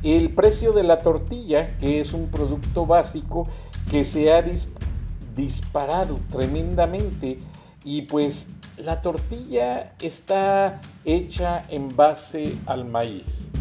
el 0.03 0.29
precio 0.29 0.71
de 0.71 0.83
la 0.83 0.99
tortilla, 0.99 1.77
que 1.79 1.99
es 1.99 2.13
un 2.13 2.27
producto 2.27 2.85
básico 2.85 3.47
que 3.89 4.03
se 4.03 4.31
ha 4.31 4.43
disparado 5.35 6.19
tremendamente 6.31 7.39
y 7.85 8.01
pues 8.01 8.49
la 8.77 9.01
tortilla 9.01 9.93
está 10.01 10.81
hecha 11.05 11.61
en 11.69 11.95
base 11.95 12.57
al 12.65 12.83
maíz. 12.83 13.51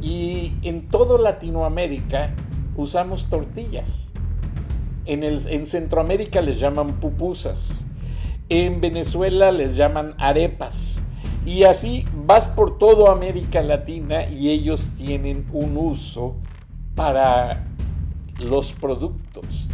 Y 0.00 0.54
en 0.62 0.88
toda 0.88 1.18
Latinoamérica 1.18 2.32
usamos 2.76 3.26
tortillas. 3.26 4.12
En, 5.04 5.24
el, 5.24 5.44
en 5.48 5.66
Centroamérica 5.66 6.40
les 6.40 6.60
llaman 6.60 7.00
pupusas. 7.00 7.84
En 8.48 8.80
Venezuela 8.80 9.50
les 9.50 9.76
llaman 9.76 10.14
arepas. 10.18 11.02
Y 11.44 11.64
así 11.64 12.04
vas 12.14 12.46
por 12.46 12.78
toda 12.78 13.12
América 13.12 13.60
Latina 13.60 14.28
y 14.28 14.50
ellos 14.50 14.92
tienen 14.96 15.48
un 15.52 15.76
uso 15.76 16.36
para 16.94 17.66
los 18.38 18.72
productos 18.72 19.68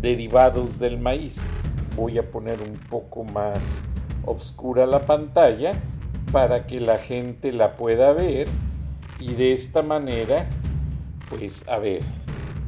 derivados 0.00 0.78
del 0.78 0.98
maíz. 0.98 1.50
Voy 1.96 2.18
a 2.18 2.30
poner 2.30 2.60
un 2.62 2.76
poco 2.76 3.24
más 3.24 3.82
oscura 4.24 4.86
la 4.86 5.06
pantalla 5.06 5.72
para 6.32 6.66
que 6.66 6.80
la 6.80 6.98
gente 6.98 7.52
la 7.52 7.76
pueda 7.76 8.12
ver 8.12 8.48
y 9.20 9.34
de 9.34 9.52
esta 9.52 9.82
manera, 9.82 10.48
pues 11.28 11.68
a 11.68 11.78
ver, 11.78 12.00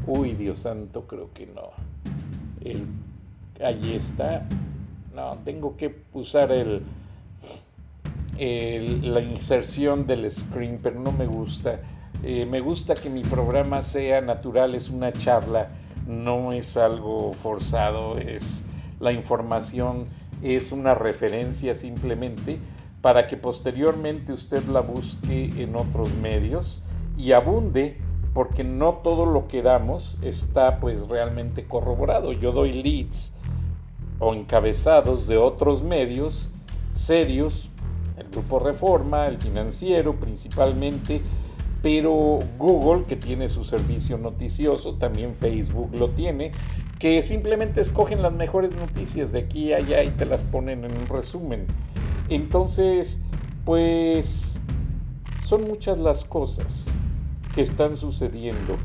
uy 0.07 0.35
Dios 0.35 0.61
santo, 0.61 1.07
creo 1.07 1.33
que 1.33 1.47
no. 1.47 1.71
El, 2.61 2.87
ahí 3.63 3.95
está. 3.95 4.47
No, 5.15 5.39
tengo 5.45 5.77
que 5.77 6.03
usar 6.13 6.53
el, 6.53 6.83
la 8.39 9.21
inserción 9.21 10.07
del 10.07 10.31
screen, 10.31 10.79
pero 10.83 11.01
no 11.01 11.13
me 11.13 11.27
gusta. 11.27 11.81
Eh, 12.23 12.47
me 12.47 12.61
gusta 12.61 12.95
que 12.95 13.11
mi 13.11 13.23
programa 13.23 13.83
sea 13.83 14.21
natural, 14.21 14.75
es 14.75 14.91
una 14.91 15.13
charla, 15.13 15.69
no 16.07 16.53
es 16.53 16.77
algo 16.77 17.33
forzado, 17.33 18.17
es 18.19 18.65
la 19.01 19.13
información, 19.13 20.07
es 20.43 20.73
una 20.73 20.95
referencia 20.95 21.75
simplemente 21.75 22.59
para 23.01 23.27
que 23.27 23.37
posteriormente 23.37 24.33
usted 24.33 24.65
la 24.67 24.81
busque 24.81 25.63
en 25.63 25.77
otros 25.77 26.13
medios 26.15 26.83
y 27.17 27.33
abunde 27.33 27.99
porque 28.33 28.65
no 28.65 28.95
todo 29.03 29.27
lo 29.27 29.47
que 29.47 29.63
damos 29.63 30.19
está 30.23 30.81
pues 30.81 31.09
realmente 31.09 31.65
corroborado. 31.65 32.33
Yo 32.33 32.53
doy 32.53 32.73
leads 32.73 33.33
o 34.19 34.35
encabezados 34.35 35.27
de 35.27 35.37
otros 35.37 35.83
medios 35.83 36.51
serios 36.93 37.71
el 38.17 38.29
Grupo 38.29 38.59
Reforma, 38.59 39.27
el 39.27 39.39
financiero 39.39 40.15
principalmente, 40.15 41.21
pero 41.83 42.39
Google, 42.59 43.05
que 43.05 43.17
tiene 43.17 43.49
su 43.49 43.65
servicio 43.65 44.19
noticioso, 44.19 44.95
también 44.95 45.35
Facebook 45.35 45.91
lo 45.97 46.11
tiene, 46.11 46.53
que 47.05 47.23
simplemente 47.23 47.83
escogen 47.83 48.23
las 48.23 48.33
mejores 48.33 48.75
noticias 48.77 49.31
de 49.31 49.40
aquí 49.40 49.75
a 49.75 49.77
allá 49.77 50.03
y 50.03 50.09
te 50.09 50.25
las 50.25 50.43
ponen 50.43 50.87
en 50.87 50.97
un 50.97 51.07
resumen. 51.07 51.67
Entonces, 52.31 53.21
pues 53.67 54.59
son 55.45 55.64
muchas 55.64 55.99
las 55.99 56.25
cosas 56.25 56.87
que 57.55 57.61
están 57.61 57.99
sucediendo, 57.99 58.79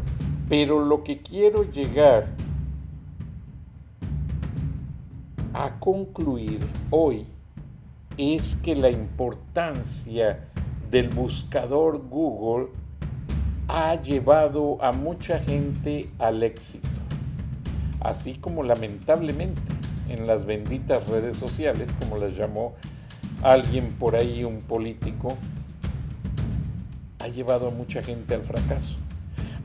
pero 0.50 0.84
lo 0.84 1.02
que 1.06 1.20
quiero 1.20 1.64
llegar 1.72 2.28
a 5.54 5.80
concluir 5.80 6.60
hoy 6.90 7.26
es 8.18 8.58
que 8.58 8.76
la 8.76 8.90
importancia 8.90 10.50
del 10.92 11.08
buscador 11.08 12.02
Google 12.10 12.68
ha 13.70 13.96
llevado 13.96 14.78
a 14.84 14.92
mucha 14.92 15.40
gente 15.40 16.10
al 16.20 16.44
éxito, 16.44 16.90
así 18.00 18.36
como 18.36 18.64
lamentablemente 18.64 19.62
en 20.10 20.28
las 20.28 20.46
benditas 20.46 21.08
redes 21.08 21.38
sociales, 21.38 21.94
como 22.00 22.18
las 22.18 22.36
llamó 22.36 22.74
alguien 23.44 23.94
por 23.94 24.16
ahí, 24.16 24.44
un 24.44 24.62
político, 24.62 25.38
ha 27.20 27.28
llevado 27.28 27.68
a 27.68 27.72
mucha 27.72 28.02
gente 28.02 28.36
al 28.36 28.44
fracaso. 28.44 28.98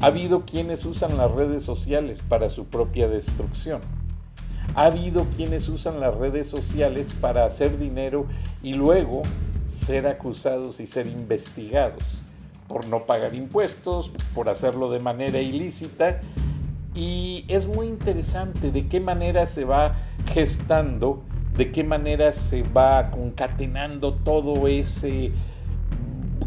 Ha 0.00 0.06
habido 0.06 0.44
quienes 0.44 0.84
usan 0.84 1.16
las 1.16 1.30
redes 1.30 1.64
sociales 1.64 2.22
para 2.22 2.50
su 2.50 2.66
propia 2.66 3.08
destrucción 3.08 3.80
ha 4.74 4.86
habido 4.86 5.26
quienes 5.36 5.68
usan 5.68 6.00
las 6.00 6.14
redes 6.14 6.48
sociales 6.48 7.12
para 7.20 7.44
hacer 7.44 7.78
dinero 7.78 8.26
y 8.62 8.74
luego 8.74 9.22
ser 9.68 10.06
acusados 10.06 10.80
y 10.80 10.86
ser 10.86 11.06
investigados 11.06 12.22
por 12.68 12.88
no 12.88 13.04
pagar 13.04 13.34
impuestos, 13.34 14.10
por 14.34 14.48
hacerlo 14.48 14.90
de 14.90 14.98
manera 14.98 15.40
ilícita. 15.40 16.20
Y 16.94 17.44
es 17.48 17.66
muy 17.66 17.86
interesante 17.86 18.70
de 18.70 18.86
qué 18.86 19.00
manera 19.00 19.46
se 19.46 19.64
va 19.64 19.96
gestando, 20.32 21.22
de 21.56 21.72
qué 21.72 21.84
manera 21.84 22.32
se 22.32 22.62
va 22.62 23.10
concatenando 23.10 24.14
todo 24.14 24.68
ese 24.68 25.32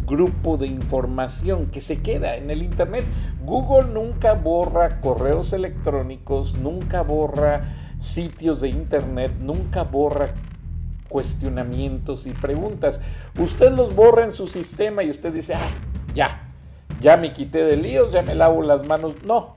grupo 0.06 0.56
de 0.58 0.68
información 0.68 1.68
que 1.68 1.82
se 1.82 2.02
queda 2.02 2.38
en 2.38 2.50
el 2.50 2.64
Internet. 2.64 3.04
Google 3.46 3.94
nunca 3.94 4.34
borra 4.34 5.02
correos 5.02 5.52
electrónicos, 5.54 6.58
nunca 6.58 7.04
borra 7.04 7.88
sitios 7.98 8.62
de 8.62 8.70
internet 8.70 9.32
nunca 9.40 9.84
borra 9.84 10.34
cuestionamientos 11.10 12.28
y 12.28 12.32
preguntas. 12.32 13.02
Usted 13.40 13.72
los 13.72 13.96
borra 13.96 14.26
en 14.26 14.32
su 14.32 14.48
sistema 14.48 15.04
y 15.04 15.10
usted 15.10 15.34
dice, 15.34 15.56
ah, 15.56 15.70
ya, 16.14 16.52
ya 17.02 17.16
me 17.16 17.32
quité 17.32 17.64
de 17.64 17.78
líos, 17.78 18.12
ya 18.12 18.22
me 18.22 18.36
lavo 18.36 18.62
las 18.62 18.86
manos. 18.86 19.16
No. 19.24 19.57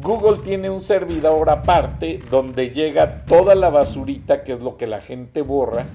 Google 0.00 0.38
tiene 0.44 0.70
un 0.70 0.80
servidor 0.80 1.50
aparte 1.50 2.20
donde 2.30 2.70
llega 2.70 3.24
toda 3.24 3.56
la 3.56 3.68
basurita, 3.68 4.44
que 4.44 4.52
es 4.52 4.60
lo 4.60 4.76
que 4.76 4.86
la 4.86 5.00
gente 5.00 5.42
borra, 5.42 5.86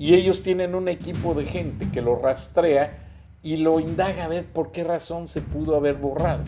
y 0.00 0.14
ellos 0.14 0.42
tienen 0.42 0.74
un 0.74 0.88
equipo 0.88 1.34
de 1.34 1.44
gente 1.44 1.88
que 1.90 2.02
lo 2.02 2.16
rastrea 2.16 2.98
y 3.40 3.58
lo 3.58 3.78
indaga 3.78 4.24
a 4.24 4.28
ver 4.28 4.46
por 4.46 4.72
qué 4.72 4.82
razón 4.82 5.28
se 5.28 5.42
pudo 5.42 5.76
haber 5.76 5.94
borrado. 5.94 6.42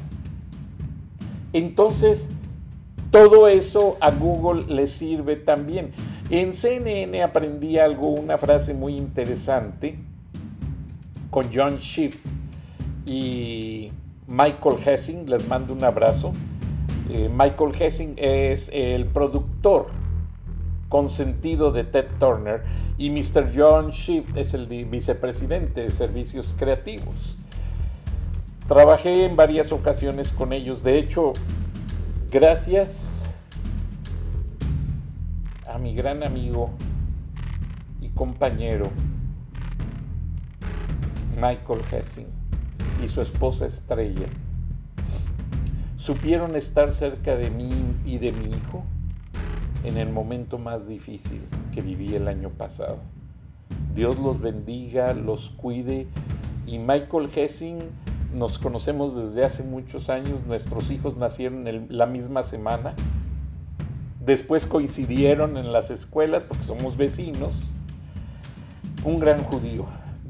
Entonces, 1.53 2.31
todo 3.13 3.47
eso 3.47 3.97
a 4.01 4.11
Google 4.11 4.75
le 4.75 4.89
sirve 4.89 5.37
también. 5.37 5.93
En 6.31 6.53
CNN 6.53 7.23
aprendí 7.23 7.79
algo, 7.79 8.09
una 8.09 8.39
frase 8.39 8.75
muy 8.75 8.97
interesante 8.97 9.99
con 11.31 11.47
John 11.55 11.77
Shift 11.77 12.25
y 13.07 13.93
Michael 14.27 14.77
Hessing. 14.85 15.31
Les 15.31 15.47
mando 15.47 15.75
un 15.75 15.85
abrazo. 15.85 16.33
Eh, 17.11 17.29
Michael 17.29 17.75
Hessing 17.79 18.15
es 18.17 18.71
el 18.73 19.07
productor 19.07 19.89
consentido 20.89 21.73
de 21.73 21.85
Ted 21.85 22.07
Turner 22.19 22.63
y 22.97 23.11
Mr. 23.11 23.53
John 23.55 23.91
Shift 23.91 24.37
es 24.37 24.55
el 24.55 24.67
vicepresidente 24.67 25.83
de 25.83 25.91
servicios 25.91 26.55
creativos. 26.57 27.37
Trabajé 28.69 29.27
en 29.27 29.37
varias 29.37 29.73
ocasiones 29.73 30.33
con 30.33 30.53
ellos. 30.53 30.83
De 30.83 30.99
hecho, 30.99 31.35
Gracias 32.35 33.33
a 35.69 35.79
mi 35.79 35.95
gran 35.95 36.25
amigo 36.25 36.71
y 38.01 38.09
compañero 38.09 38.91
Michael 41.37 41.83
Hessing 41.93 42.27
y 43.05 43.07
su 43.07 43.21
esposa 43.21 43.67
Estrella. 43.67 44.27
Supieron 46.05 46.55
estar 46.55 46.93
cerca 46.93 47.35
de 47.35 47.49
mí 47.49 47.71
y 48.05 48.19
de 48.19 48.31
mi 48.31 48.55
hijo 48.55 48.85
en 49.85 49.97
el 49.97 50.11
momento 50.11 50.59
más 50.59 50.87
difícil 50.87 51.41
que 51.73 51.81
viví 51.81 52.15
el 52.15 52.29
año 52.29 52.51
pasado. 52.51 52.99
Dios 53.95 54.19
los 54.19 54.39
bendiga, 54.39 55.15
los 55.15 55.49
cuide 55.49 56.07
y 56.67 56.79
Michael 56.79 57.31
Hessing 57.35 57.79
nos 58.35 58.59
conocemos 58.59 59.17
desde 59.17 59.47
hace 59.47 59.63
muchos 59.63 60.11
años, 60.11 60.45
nuestros 60.47 60.91
hijos 60.91 61.17
nacieron 61.17 61.67
en 61.67 61.87
la 61.89 62.05
misma 62.05 62.43
semana, 62.43 62.95
después 64.21 64.67
coincidieron 64.67 65.57
en 65.57 65.73
las 65.73 65.91
escuelas 65.91 66.43
porque 66.43 66.65
somos 66.65 66.99
vecinos, 66.99 67.55
un 69.05 69.21
gran 69.21 69.43
judío, 69.43 69.87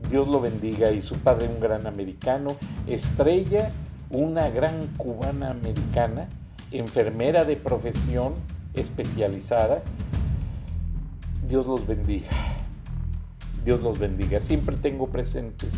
Dios 0.08 0.28
lo 0.28 0.40
bendiga, 0.40 0.92
y 0.92 1.02
su 1.02 1.16
padre 1.16 1.48
un 1.48 1.58
gran 1.58 1.88
americano, 1.88 2.52
Estrella, 2.86 3.72
una 4.14 4.48
gran 4.48 4.86
cubana 4.96 5.50
americana, 5.50 6.28
enfermera 6.70 7.44
de 7.44 7.56
profesión 7.56 8.34
especializada, 8.74 9.82
Dios 11.48 11.66
los 11.66 11.86
bendiga, 11.86 12.28
Dios 13.64 13.82
los 13.82 13.98
bendiga, 13.98 14.40
siempre 14.40 14.76
tengo 14.76 15.08
presentes 15.08 15.70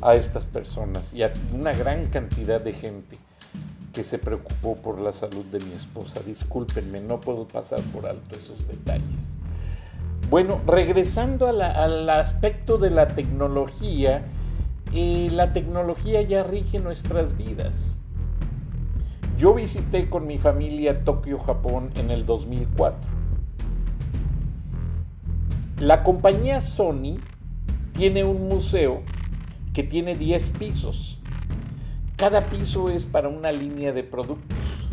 a 0.00 0.14
estas 0.14 0.46
personas 0.46 1.12
y 1.12 1.22
a 1.22 1.32
una 1.54 1.72
gran 1.74 2.06
cantidad 2.06 2.60
de 2.60 2.72
gente 2.72 3.18
que 3.92 4.04
se 4.04 4.18
preocupó 4.18 4.76
por 4.76 5.00
la 5.00 5.12
salud 5.12 5.44
de 5.46 5.60
mi 5.60 5.72
esposa. 5.72 6.20
Discúlpenme, 6.24 7.00
no 7.00 7.20
puedo 7.20 7.46
pasar 7.46 7.80
por 7.92 8.06
alto 8.06 8.36
esos 8.36 8.68
detalles. 8.68 9.38
Bueno, 10.30 10.60
regresando 10.66 11.48
al 11.48 12.08
aspecto 12.08 12.78
de 12.78 12.90
la 12.90 13.08
tecnología, 13.08 14.24
la 14.92 15.52
tecnología 15.52 16.22
ya 16.22 16.42
rige 16.42 16.80
nuestras 16.80 17.36
vidas. 17.36 18.00
Yo 19.38 19.54
visité 19.54 20.10
con 20.10 20.26
mi 20.26 20.38
familia 20.38 21.04
Tokio, 21.04 21.38
Japón 21.38 21.90
en 21.96 22.10
el 22.10 22.26
2004. 22.26 23.10
La 25.78 26.02
compañía 26.02 26.60
Sony 26.60 27.18
tiene 27.94 28.24
un 28.24 28.48
museo 28.48 29.02
que 29.72 29.82
tiene 29.82 30.14
10 30.14 30.50
pisos. 30.50 31.20
Cada 32.16 32.46
piso 32.46 32.90
es 32.90 33.06
para 33.06 33.28
una 33.28 33.52
línea 33.52 33.92
de 33.92 34.02
productos. 34.02 34.88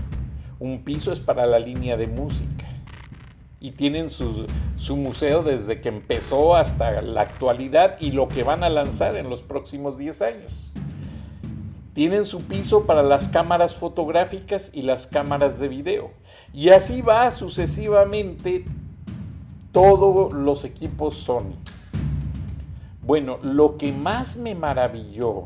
Un 0.60 0.84
piso 0.84 1.12
es 1.12 1.20
para 1.20 1.46
la 1.46 1.60
línea 1.60 1.98
de 1.98 2.08
música 2.08 2.57
y 3.60 3.72
tienen 3.72 4.10
su, 4.10 4.46
museo 4.96 5.44
desde 5.44 5.82
que 5.82 5.90
empezó 5.90 6.56
hasta 6.56 7.02
la 7.02 7.22
actualidad 7.22 8.00
y 8.00 8.12
lo 8.12 8.28
que 8.28 8.44
van 8.44 8.64
a 8.64 8.70
lanzar 8.70 9.16
en 9.18 9.30
los 9.30 9.42
próximos 9.42 9.98
10 9.98 10.22
años. 10.22 10.72
Tienen 11.94 12.26
su 12.26 12.44
piso 12.44 12.86
para 12.86 13.02
las 13.02 13.28
cámaras 13.28 13.76
fotográficas 13.76 14.70
y 14.74 14.84
las 14.84 15.08
cámaras 15.08 15.58
de 15.58 15.68
video. 15.68 16.12
Y 16.54 16.70
así 16.70 17.02
va 17.02 17.32
sucesivamente 17.32 18.66
todos 19.72 20.32
los 20.34 20.64
equipos 20.64 21.16
Sony. 21.16 21.56
Bueno, 23.02 23.40
lo 23.42 23.78
que 23.78 23.92
más 23.92 24.38
me 24.38 24.54
maravilló 24.54 25.46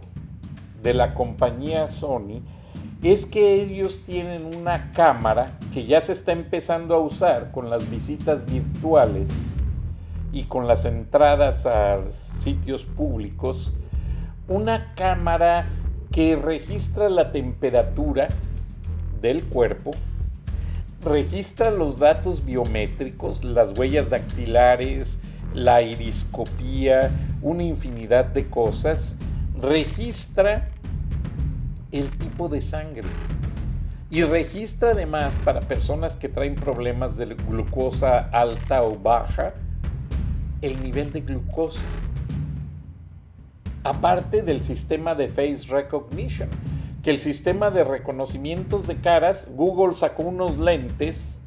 de 0.84 0.93
la 0.93 1.13
compañía 1.13 1.88
Sony 1.88 2.41
es 3.10 3.26
que 3.26 3.64
ellos 3.64 4.02
tienen 4.06 4.46
una 4.56 4.92
cámara 4.92 5.48
que 5.74 5.86
ya 5.86 6.00
se 6.02 6.14
está 6.14 6.34
empezando 6.34 6.94
a 6.94 7.00
usar 7.00 7.52
con 7.52 7.70
las 7.70 7.90
visitas 7.90 8.46
virtuales 8.46 9.58
y 10.32 10.44
con 10.44 10.68
las 10.68 10.86
entradas 10.86 11.66
a 11.66 12.06
sitios 12.06 12.86
públicos, 12.86 13.74
una 14.48 14.94
cámara 14.96 15.68
que 16.12 16.36
registra 16.36 17.10
la 17.10 17.32
temperatura 17.32 18.28
del 19.22 19.44
cuerpo, 19.44 19.92
registra 21.04 21.72
los 21.72 22.00
datos 22.00 22.46
biométricos, 22.46 23.44
las 23.44 23.78
huellas 23.78 24.10
dactilares, 24.10 25.20
la 25.54 25.82
iriscopía, 25.82 27.12
una 27.42 27.64
infinidad 27.64 28.26
de 28.26 28.48
cosas, 28.48 29.16
registra 29.60 30.71
el 31.92 32.10
tipo 32.18 32.50
de 32.50 32.62
sangre. 32.62 33.08
Y 34.10 34.24
registra 34.24 34.92
además 34.92 35.40
para 35.44 35.62
personas 35.62 36.16
que 36.16 36.30
traen 36.30 36.56
problemas 36.56 37.16
de 37.16 37.26
glucosa 37.28 38.20
alta 38.32 38.84
o 38.84 38.98
baja 38.98 39.54
el 40.62 40.82
nivel 40.84 41.12
de 41.12 41.22
glucosa. 41.22 41.86
Aparte 43.84 44.42
del 44.42 44.62
sistema 44.62 45.16
de 45.16 45.28
face 45.28 45.66
recognition, 45.70 46.50
que 47.04 47.10
el 47.10 47.20
sistema 47.20 47.72
de 47.72 47.84
reconocimientos 47.84 48.86
de 48.86 48.98
caras, 48.98 49.50
Google 49.56 49.96
sacó 49.96 50.24
unos 50.24 50.60
lentes 50.60 51.42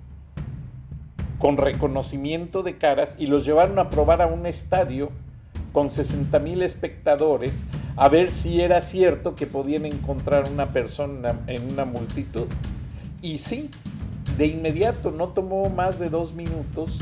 con 1.39 1.57
reconocimiento 1.57 2.63
de 2.63 2.79
caras 2.79 3.15
y 3.19 3.27
los 3.27 3.45
llevaron 3.45 3.79
a 3.79 3.91
probar 3.91 4.23
a 4.23 4.27
un 4.27 4.47
estadio 4.47 5.11
con 5.73 5.91
60 5.91 6.39
mil 6.39 6.63
espectadores 6.63 7.67
a 7.97 8.09
ver 8.09 8.31
si 8.31 8.61
era 8.61 8.81
cierto 8.81 9.35
que 9.35 9.47
podían 9.47 9.87
encontrar 9.87 10.49
una 10.51 10.73
persona 10.73 11.41
en 11.47 11.71
una 11.73 11.85
multitud. 11.85 12.47
Y 13.23 13.39
sí, 13.39 13.71
de 14.37 14.47
inmediato, 14.47 15.11
no 15.11 15.29
tomó 15.29 15.69
más 15.69 15.99
de 15.99 16.11
dos 16.11 16.35
minutos 16.35 16.99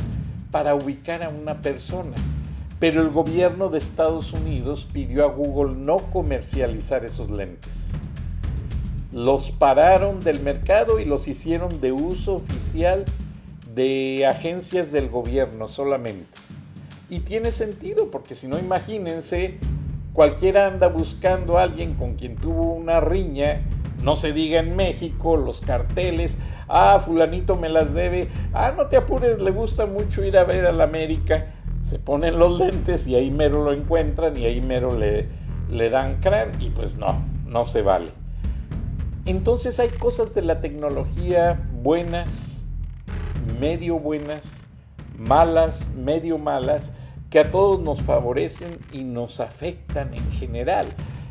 para 0.50 0.74
ubicar 0.74 1.22
a 1.22 1.30
una 1.30 1.62
persona. 1.62 2.14
Pero 2.78 3.00
el 3.00 3.10
gobierno 3.10 3.70
de 3.70 3.78
Estados 3.78 4.32
Unidos 4.32 4.86
pidió 4.92 5.24
a 5.24 5.32
Google 5.32 5.74
no 5.76 5.96
comercializar 5.96 7.04
esos 7.04 7.30
lentes. 7.30 7.90
Los 9.12 9.50
pararon 9.50 10.20
del 10.20 10.40
mercado 10.40 10.98
y 10.98 11.04
los 11.04 11.28
hicieron 11.28 11.80
de 11.80 11.92
uso 11.92 12.34
oficial 12.34 13.04
de 13.74 14.26
agencias 14.26 14.92
del 14.92 15.08
gobierno 15.08 15.68
solamente. 15.68 16.26
Y 17.08 17.20
tiene 17.20 17.52
sentido, 17.52 18.10
porque 18.10 18.34
si 18.34 18.46
no, 18.46 18.58
imagínense, 18.58 19.58
cualquiera 20.12 20.66
anda 20.66 20.88
buscando 20.88 21.58
a 21.58 21.62
alguien 21.62 21.94
con 21.94 22.14
quien 22.14 22.36
tuvo 22.36 22.72
una 22.74 23.00
riña, 23.00 23.62
no 24.02 24.16
se 24.16 24.32
diga 24.32 24.60
en 24.60 24.76
México, 24.76 25.36
los 25.36 25.60
carteles, 25.60 26.38
ah, 26.68 26.98
fulanito 26.98 27.56
me 27.56 27.68
las 27.68 27.94
debe, 27.94 28.28
ah, 28.52 28.72
no 28.76 28.86
te 28.86 28.96
apures, 28.96 29.40
le 29.40 29.50
gusta 29.50 29.86
mucho 29.86 30.24
ir 30.24 30.36
a 30.36 30.44
ver 30.44 30.66
a 30.66 30.72
la 30.72 30.84
América, 30.84 31.46
se 31.82 31.98
ponen 31.98 32.38
los 32.38 32.58
lentes 32.58 33.06
y 33.06 33.14
ahí 33.14 33.30
mero 33.30 33.64
lo 33.64 33.72
encuentran 33.72 34.36
y 34.36 34.46
ahí 34.46 34.60
mero 34.60 34.96
le, 34.96 35.28
le 35.70 35.90
dan 35.90 36.20
crán 36.20 36.50
y 36.60 36.70
pues 36.70 36.98
no, 36.98 37.22
no 37.46 37.64
se 37.64 37.82
vale. 37.82 38.12
Entonces 39.24 39.78
hay 39.78 39.90
cosas 39.90 40.34
de 40.34 40.42
la 40.42 40.60
tecnología 40.60 41.68
buenas, 41.82 42.66
medio 43.60 43.98
buenas, 43.98 44.66
malas, 45.16 45.90
medio 45.90 46.38
malas, 46.38 46.92
que 47.32 47.40
a 47.40 47.50
todos 47.50 47.80
nos 47.80 48.02
favorecen 48.02 48.78
y 48.92 49.04
nos 49.04 49.40
afectan 49.40 50.12
en 50.12 50.32
general. 50.32 50.88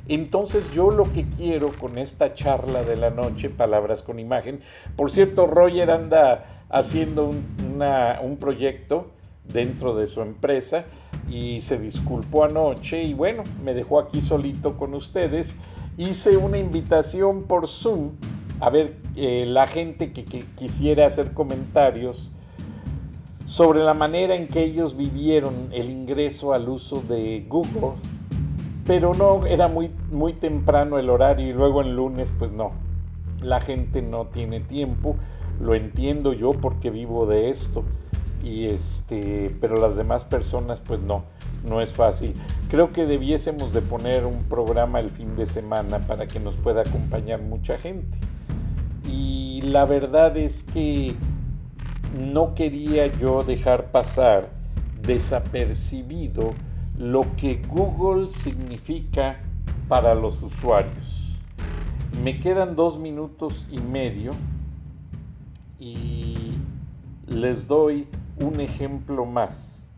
Entonces 0.07 0.71
yo 0.73 0.89
lo 0.89 1.13
que 1.13 1.29
quiero 1.29 1.71
con 1.73 1.99
esta 1.99 2.33
charla 2.33 2.83
de 2.83 2.95
la 2.95 3.11
noche, 3.11 3.51
palabras 3.51 4.01
con 4.01 4.17
imagen, 4.17 4.61
por 4.95 5.11
cierto, 5.11 5.45
Roger 5.45 5.91
anda 5.91 6.65
haciendo 6.69 7.27
un, 7.29 8.37
proyecto 8.39 9.11
dentro 9.43 9.95
de 9.95 10.07
su 10.07 10.21
empresa 10.21 10.85
y 11.29 11.61
se 11.61 11.77
disculpó 11.77 12.45
anoche 12.45 13.03
y 13.03 13.13
bueno, 13.13 13.43
me 13.63 13.75
dejó 13.75 13.99
aquí 13.99 14.21
solito 14.21 14.77
con 14.77 14.95
ustedes. 14.95 15.55
Hice 15.99 16.35
una 16.35 16.57
invitación 16.57 17.43
por 17.43 17.67
Zoom 17.67 18.13
a 18.59 18.71
ver 18.71 18.95
eh, 19.15 19.45
la 19.47 19.67
gente 19.67 20.11
que 20.13 20.23
quisiera 20.55 21.05
hacer 21.05 21.33
comentarios 21.33 22.31
sobre 23.51 23.83
la 23.83 23.93
manera 23.93 24.33
en 24.33 24.47
que 24.47 24.63
ellos 24.63 24.95
vivieron 24.95 25.67
el 25.73 25.89
ingreso 25.89 26.53
al 26.53 26.69
uso 26.69 27.03
de 27.05 27.45
Google, 27.49 27.97
pero 28.87 29.13
no, 29.13 29.45
era 29.45 29.67
muy, 29.67 29.91
muy 30.09 30.31
temprano 30.31 30.97
el 30.97 31.09
horario 31.09 31.49
y 31.49 31.51
luego 31.51 31.81
en 31.81 31.93
lunes 31.93 32.31
pues 32.39 32.53
no, 32.53 32.71
la 33.41 33.59
gente 33.59 34.01
no 34.01 34.27
tiene 34.27 34.61
tiempo, 34.61 35.17
lo 35.59 35.75
entiendo 35.75 36.31
yo 36.31 36.53
porque 36.53 36.91
vivo 36.91 37.25
de 37.25 37.49
esto, 37.49 37.83
y 38.41 38.67
este, 38.67 39.53
pero 39.59 39.75
las 39.75 39.97
demás 39.97 40.23
personas 40.23 40.79
pues 40.79 41.01
no, 41.01 41.25
no 41.67 41.81
es 41.81 41.91
fácil. 41.91 42.33
Creo 42.69 42.93
que 42.93 43.05
debiésemos 43.05 43.73
de 43.73 43.81
poner 43.81 44.25
un 44.25 44.43
programa 44.43 45.01
el 45.01 45.09
fin 45.09 45.35
de 45.35 45.45
semana 45.45 45.99
para 45.99 46.25
que 46.25 46.39
nos 46.39 46.55
pueda 46.55 46.83
acompañar 46.83 47.41
mucha 47.41 47.77
gente. 47.77 48.17
Y 49.11 49.61
la 49.63 49.83
verdad 49.83 50.37
es 50.37 50.63
que 50.63 51.17
no 52.17 52.55
quería 52.55 53.07
yo 53.07 53.43
dejar 53.43 53.91
pasar 53.91 54.49
desapercibido 55.01 56.53
lo 56.97 57.25
que 57.35 57.61
Google 57.67 58.27
significa 58.27 59.39
para 59.87 60.13
los 60.13 60.41
usuarios. 60.41 61.41
Me 62.23 62.39
quedan 62.39 62.75
dos 62.75 62.99
minutos 62.99 63.67
y 63.71 63.79
medio 63.79 64.31
y 65.79 66.51
les 67.27 67.67
doy 67.67 68.07
un 68.39 68.59
ejemplo 68.59 69.25
más 69.25 69.89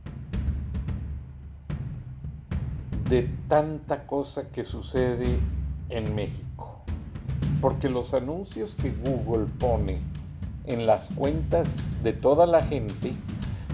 de 3.09 3.29
tanta 3.47 4.07
cosa 4.07 4.49
que 4.49 4.63
sucede 4.63 5.37
en 5.89 6.15
México. 6.15 6.83
Porque 7.59 7.89
los 7.89 8.13
anuncios 8.13 8.75
que 8.75 8.91
Google 8.91 9.47
pone 9.59 9.99
en 10.65 10.85
las 10.85 11.09
cuentas 11.09 11.77
de 12.03 12.13
toda 12.13 12.45
la 12.45 12.63
gente 12.63 13.13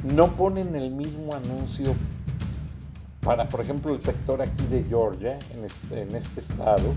no 0.04 0.28
ponen 0.28 0.76
el 0.76 0.92
mismo 0.92 1.34
anuncio 1.34 1.94
para, 3.22 3.50
por 3.50 3.62
ejemplo, 3.62 3.94
el 3.94 4.02
sector 4.02 4.42
aquí 4.42 4.66
de 4.68 4.84
Georgia, 4.84 5.38
en 5.54 5.66
este, 5.66 6.02
en 6.02 6.16
este 6.16 6.40
estado. 6.40 6.94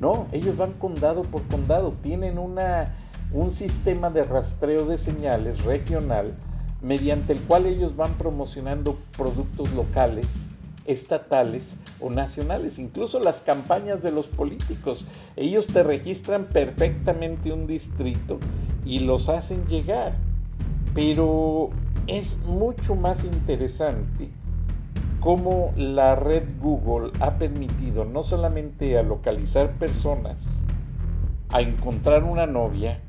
No, 0.00 0.26
ellos 0.32 0.56
van 0.56 0.72
condado 0.72 1.22
por 1.22 1.42
condado, 1.44 1.94
tienen 2.02 2.38
una, 2.38 2.94
un 3.32 3.50
sistema 3.50 4.10
de 4.10 4.24
rastreo 4.24 4.86
de 4.86 4.98
señales 4.98 5.62
regional 5.62 6.34
mediante 6.80 7.32
el 7.32 7.40
cual 7.40 7.66
ellos 7.66 7.96
van 7.96 8.12
promocionando 8.14 8.98
productos 9.16 9.72
locales 9.72 10.50
estatales 10.86 11.76
o 11.98 12.10
nacionales, 12.10 12.78
incluso 12.78 13.18
las 13.18 13.40
campañas 13.40 14.02
de 14.02 14.12
los 14.12 14.28
políticos. 14.28 15.06
Ellos 15.34 15.66
te 15.66 15.82
registran 15.82 16.44
perfectamente 16.44 17.52
un 17.52 17.66
distrito 17.66 18.38
y 18.84 19.00
los 19.00 19.28
hacen 19.28 19.66
llegar. 19.66 20.16
Pero 20.94 21.70
es 22.06 22.38
mucho 22.46 22.94
más 22.94 23.24
interesante 23.24 24.28
cómo 25.20 25.72
la 25.76 26.14
red 26.16 26.44
Google 26.60 27.12
ha 27.20 27.38
permitido 27.38 28.04
no 28.04 28.22
solamente 28.22 28.98
a 28.98 29.02
localizar 29.02 29.72
personas, 29.72 30.66
a 31.48 31.62
encontrar 31.62 32.24
una 32.24 32.46
novia, 32.46 33.00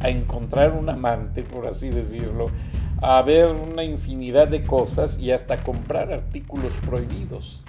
a 0.00 0.10
encontrar 0.10 0.72
un 0.72 0.90
amante, 0.90 1.42
por 1.42 1.66
así 1.66 1.88
decirlo, 1.88 2.48
a 3.00 3.22
ver 3.22 3.52
una 3.52 3.84
infinidad 3.84 4.48
de 4.48 4.62
cosas 4.62 5.18
y 5.18 5.30
hasta 5.30 5.62
comprar 5.62 6.12
artículos 6.12 6.74
prohibidos. 6.84 7.62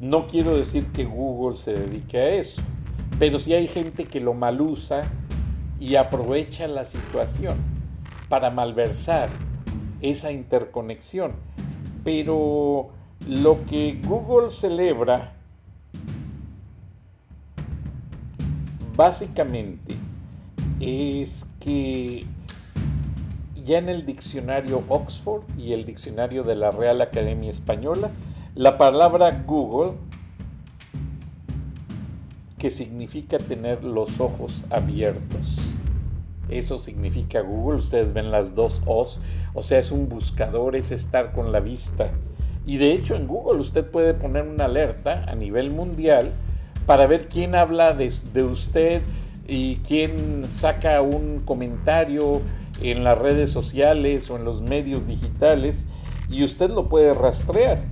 No 0.00 0.26
quiero 0.26 0.56
decir 0.56 0.86
que 0.86 1.04
Google 1.04 1.56
se 1.56 1.74
dedique 1.74 2.18
a 2.18 2.28
eso, 2.34 2.60
pero 3.20 3.38
sí 3.38 3.54
hay 3.54 3.68
gente 3.68 4.06
que 4.06 4.20
lo 4.20 4.34
malusa 4.34 5.02
y 5.82 5.96
aprovecha 5.96 6.68
la 6.68 6.84
situación 6.84 7.56
para 8.28 8.50
malversar 8.50 9.30
esa 10.00 10.30
interconexión. 10.30 11.32
Pero 12.04 12.90
lo 13.26 13.66
que 13.66 14.00
Google 14.00 14.48
celebra 14.48 15.34
básicamente 18.94 19.96
es 20.78 21.48
que 21.58 22.26
ya 23.64 23.78
en 23.78 23.88
el 23.88 24.06
diccionario 24.06 24.84
Oxford 24.88 25.42
y 25.58 25.72
el 25.72 25.84
diccionario 25.84 26.44
de 26.44 26.54
la 26.54 26.70
Real 26.70 27.00
Academia 27.00 27.50
Española, 27.50 28.12
la 28.54 28.78
palabra 28.78 29.42
Google, 29.44 29.94
que 32.56 32.70
significa 32.70 33.38
tener 33.38 33.82
los 33.82 34.20
ojos 34.20 34.64
abiertos. 34.70 35.71
Eso 36.58 36.78
significa 36.78 37.40
Google, 37.40 37.78
ustedes 37.78 38.12
ven 38.12 38.30
las 38.30 38.54
dos 38.54 38.82
O's, 38.86 39.20
o 39.54 39.62
sea, 39.62 39.78
es 39.78 39.90
un 39.90 40.08
buscador, 40.08 40.76
es 40.76 40.92
estar 40.92 41.32
con 41.32 41.50
la 41.50 41.60
vista. 41.60 42.10
Y 42.66 42.76
de 42.76 42.92
hecho 42.92 43.16
en 43.16 43.26
Google 43.26 43.60
usted 43.60 43.84
puede 43.84 44.14
poner 44.14 44.46
una 44.46 44.66
alerta 44.66 45.24
a 45.26 45.34
nivel 45.34 45.70
mundial 45.70 46.30
para 46.86 47.06
ver 47.06 47.28
quién 47.28 47.54
habla 47.54 47.94
de, 47.94 48.06
usted 48.44 49.02
y 49.46 49.76
quién 49.76 50.44
saca 50.50 51.00
un 51.02 51.40
comentario 51.40 52.40
en 52.80 53.04
las 53.04 53.18
redes 53.18 53.50
sociales 53.50 54.30
o 54.30 54.36
en 54.36 54.44
los 54.44 54.60
medios 54.60 55.06
digitales 55.06 55.86
y 56.28 56.44
usted 56.44 56.70
lo 56.70 56.88
puede 56.88 57.14
rastrear. 57.14 57.82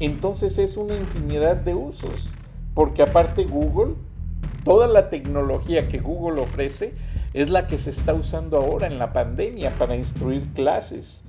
Entonces 0.00 0.58
es 0.58 0.76
una 0.76 0.96
infinidad 0.96 1.56
de 1.56 1.74
usos, 1.74 2.32
porque 2.74 3.02
aparte 3.02 3.44
Google, 3.44 3.94
toda 4.64 4.86
la 4.86 5.10
tecnología 5.10 5.88
que 5.88 5.98
Google 5.98 6.40
ofrece 6.40 6.94
es 7.32 7.50
la 7.50 7.66
que 7.66 7.78
se 7.78 7.90
está 7.90 8.14
usando 8.14 8.58
ahora 8.58 8.86
en 8.86 8.98
la 8.98 9.12
pandemia 9.12 9.74
para 9.78 9.96
instruir 9.96 10.48
clases. 10.52 11.24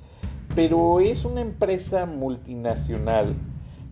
Pero 0.56 1.00
es 1.00 1.26
una 1.26 1.42
empresa 1.42 2.06
multinacional 2.06 3.36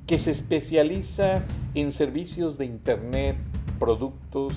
que 0.07 0.17
se 0.17 0.31
especializa 0.31 1.43
en 1.75 1.91
servicios 1.91 2.57
de 2.57 2.65
Internet, 2.65 3.37
productos, 3.77 4.53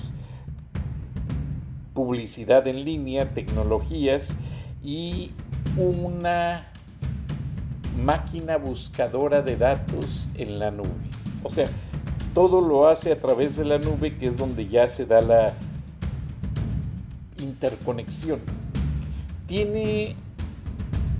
publicidad 1.93 2.67
en 2.67 2.83
línea, 2.83 3.33
tecnologías 3.33 4.37
y 4.83 5.31
una 5.77 6.67
máquina 8.03 8.57
buscadora 8.57 9.41
de 9.41 9.55
datos 9.55 10.27
en 10.35 10.59
la 10.59 10.71
nube. 10.71 10.89
O 11.43 11.49
sea, 11.49 11.65
todo 12.33 12.61
lo 12.61 12.87
hace 12.87 13.11
a 13.11 13.19
través 13.19 13.55
de 13.55 13.65
la 13.65 13.77
nube, 13.77 14.17
que 14.17 14.27
es 14.27 14.37
donde 14.37 14.67
ya 14.67 14.87
se 14.87 15.05
da 15.05 15.21
la 15.21 15.53
interconexión. 17.43 18.39
Tiene 19.45 20.15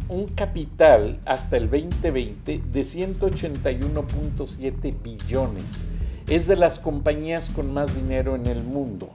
un 0.09 0.27
capital 0.27 1.19
hasta 1.25 1.57
el 1.57 1.69
2020 1.69 2.61
de 2.71 2.81
181.7 2.81 4.95
billones. 5.01 5.87
Es 6.27 6.47
de 6.47 6.55
las 6.55 6.79
compañías 6.79 7.49
con 7.49 7.73
más 7.73 7.93
dinero 7.95 8.35
en 8.35 8.45
el 8.47 8.63
mundo. 8.63 9.09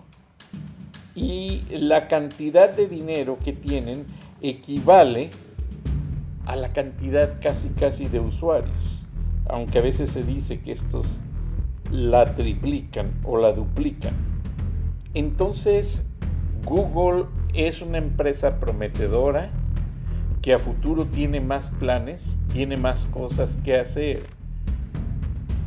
Y 1.14 1.62
la 1.70 2.08
cantidad 2.08 2.70
de 2.70 2.86
dinero 2.86 3.38
que 3.42 3.52
tienen 3.52 4.04
equivale 4.40 5.30
a 6.46 6.56
la 6.56 6.68
cantidad 6.68 7.40
casi 7.40 7.68
casi 7.68 8.08
de 8.08 8.20
usuarios, 8.20 9.06
aunque 9.48 9.78
a 9.78 9.82
veces 9.82 10.10
se 10.10 10.22
dice 10.22 10.60
que 10.60 10.72
estos 10.72 11.06
la 11.90 12.34
triplican 12.34 13.12
o 13.24 13.38
la 13.38 13.52
duplican. 13.52 14.14
Entonces, 15.14 16.06
Google 16.68 17.24
es 17.54 17.80
una 17.80 17.96
empresa 17.96 18.60
prometedora 18.60 19.48
que 20.42 20.52
a 20.52 20.58
futuro 20.58 21.06
tiene 21.06 21.40
más 21.40 21.70
planes, 21.70 22.38
tiene 22.52 22.76
más 22.76 23.06
cosas 23.06 23.56
que 23.64 23.78
hacer 23.78 24.26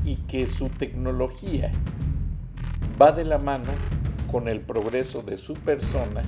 y 0.06 0.18
que 0.18 0.46
su 0.46 0.70
tecnología 0.70 1.72
va 3.02 3.12
de 3.12 3.26
la 3.26 3.40
mano 3.40 3.72
con 4.32 4.48
el 4.48 4.62
progreso 4.62 5.24
de 5.24 5.38
su 5.38 5.56
persona, 5.56 6.22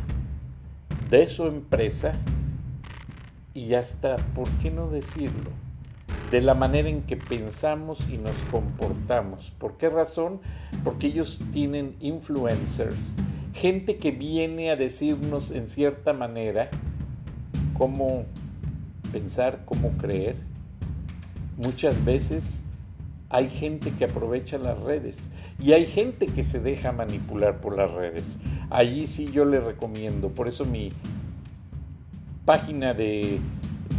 de 1.11 1.27
su 1.27 1.45
empresa 1.45 2.13
y 3.53 3.75
hasta, 3.75 4.15
¿por 4.33 4.49
qué 4.53 4.71
no 4.71 4.89
decirlo? 4.89 5.51
De 6.31 6.41
la 6.41 6.55
manera 6.55 6.89
en 6.89 7.03
que 7.03 7.15
pensamos 7.15 8.09
y 8.09 8.17
nos 8.17 8.37
comportamos. 8.49 9.51
¿Por 9.51 9.77
qué 9.77 9.91
razón? 9.91 10.41
Porque 10.83 11.07
ellos 11.07 11.43
tienen 11.51 11.95
influencers, 11.99 13.15
gente 13.53 13.97
que 13.97 14.11
viene 14.11 14.71
a 14.71 14.75
decirnos 14.75 15.51
en 15.51 15.69
cierta 15.69 16.13
manera 16.13 16.69
cómo 17.73 18.25
pensar, 19.11 19.61
cómo 19.65 19.91
creer. 19.97 20.35
Muchas 21.57 22.03
veces 22.03 22.63
hay 23.29 23.49
gente 23.49 23.91
que 23.91 24.05
aprovecha 24.05 24.57
las 24.57 24.79
redes 24.79 25.29
y 25.59 25.73
hay 25.73 25.85
gente 25.85 26.27
que 26.27 26.43
se 26.43 26.59
deja 26.59 26.91
manipular 26.91 27.61
por 27.61 27.77
las 27.77 27.91
redes. 27.91 28.39
Allí 28.69 29.05
sí 29.07 29.29
yo 29.31 29.45
le 29.45 29.59
recomiendo, 29.59 30.29
por 30.29 30.47
eso 30.47 30.65
mi 30.65 30.89
página 32.45 32.93
de, 32.93 33.39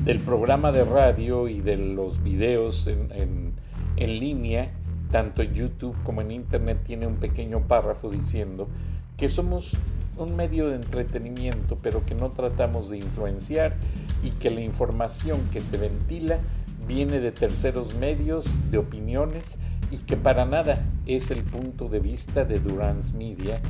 del 0.05 0.21
programa 0.21 0.73
de 0.73 0.85
radio 0.85 1.49
y 1.49 1.61
de 1.61 1.77
los 1.77 2.23
videos 2.23 2.89
en, 2.89 3.55
en 3.97 4.21
línea, 4.21 4.73
tanto 5.11 5.43
en 5.43 5.55
YouTube 5.55 5.97
como 6.03 6.21
en 6.21 6.33
Internet, 6.33 6.81
tiene 6.85 7.07
un 7.07 7.17
pequeño 7.17 7.69
párrafo 7.69 8.11
diciendo 8.11 8.69
que 9.17 9.29
somos 9.29 9.73
un 10.17 10.37
medio 10.37 10.69
de 10.69 10.77
entretenimiento, 10.77 11.79
pero 11.83 12.05
que 12.05 12.15
no 12.15 12.31
tratamos 12.31 12.91
de 12.91 12.99
influenciar 12.99 13.75
y 14.23 14.31
que 14.31 14.51
la 14.51 14.61
información 14.61 15.41
que 15.53 15.61
se 15.61 15.77
ventila 15.77 16.39
viene 16.87 17.21
de 17.21 17.33
terceros 17.33 17.95
medios, 17.97 18.47
de 18.71 18.79
opiniones 18.79 19.59
y 19.91 19.99
que 19.99 20.17
para 20.17 20.45
nada 20.45 20.85
es 21.07 21.31
el 21.31 21.43
punto 21.43 21.89
de 21.89 22.01
vista 22.01 22.45
de 22.45 22.59
Durance 22.59 23.17
Media 23.17 23.61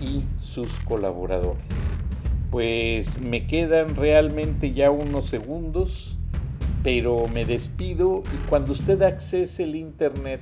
y 0.00 0.24
sus 0.40 0.78
colaboradores. 0.80 1.62
Pues 2.50 3.20
me 3.20 3.46
quedan 3.46 3.96
realmente 3.96 4.72
ya 4.72 4.90
unos 4.90 5.26
segundos, 5.26 6.18
pero 6.82 7.28
me 7.28 7.44
despido 7.44 8.22
y 8.34 8.48
cuando 8.48 8.72
usted 8.72 9.00
accese 9.02 9.64
el 9.64 9.76
Internet, 9.76 10.40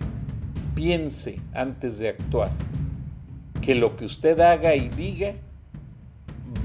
piense 0.74 1.40
antes 1.52 1.98
de 1.98 2.10
actuar 2.10 2.50
que 3.68 3.74
lo 3.74 3.96
que 3.96 4.06
usted 4.06 4.40
haga 4.40 4.74
y 4.74 4.88
diga 4.88 5.34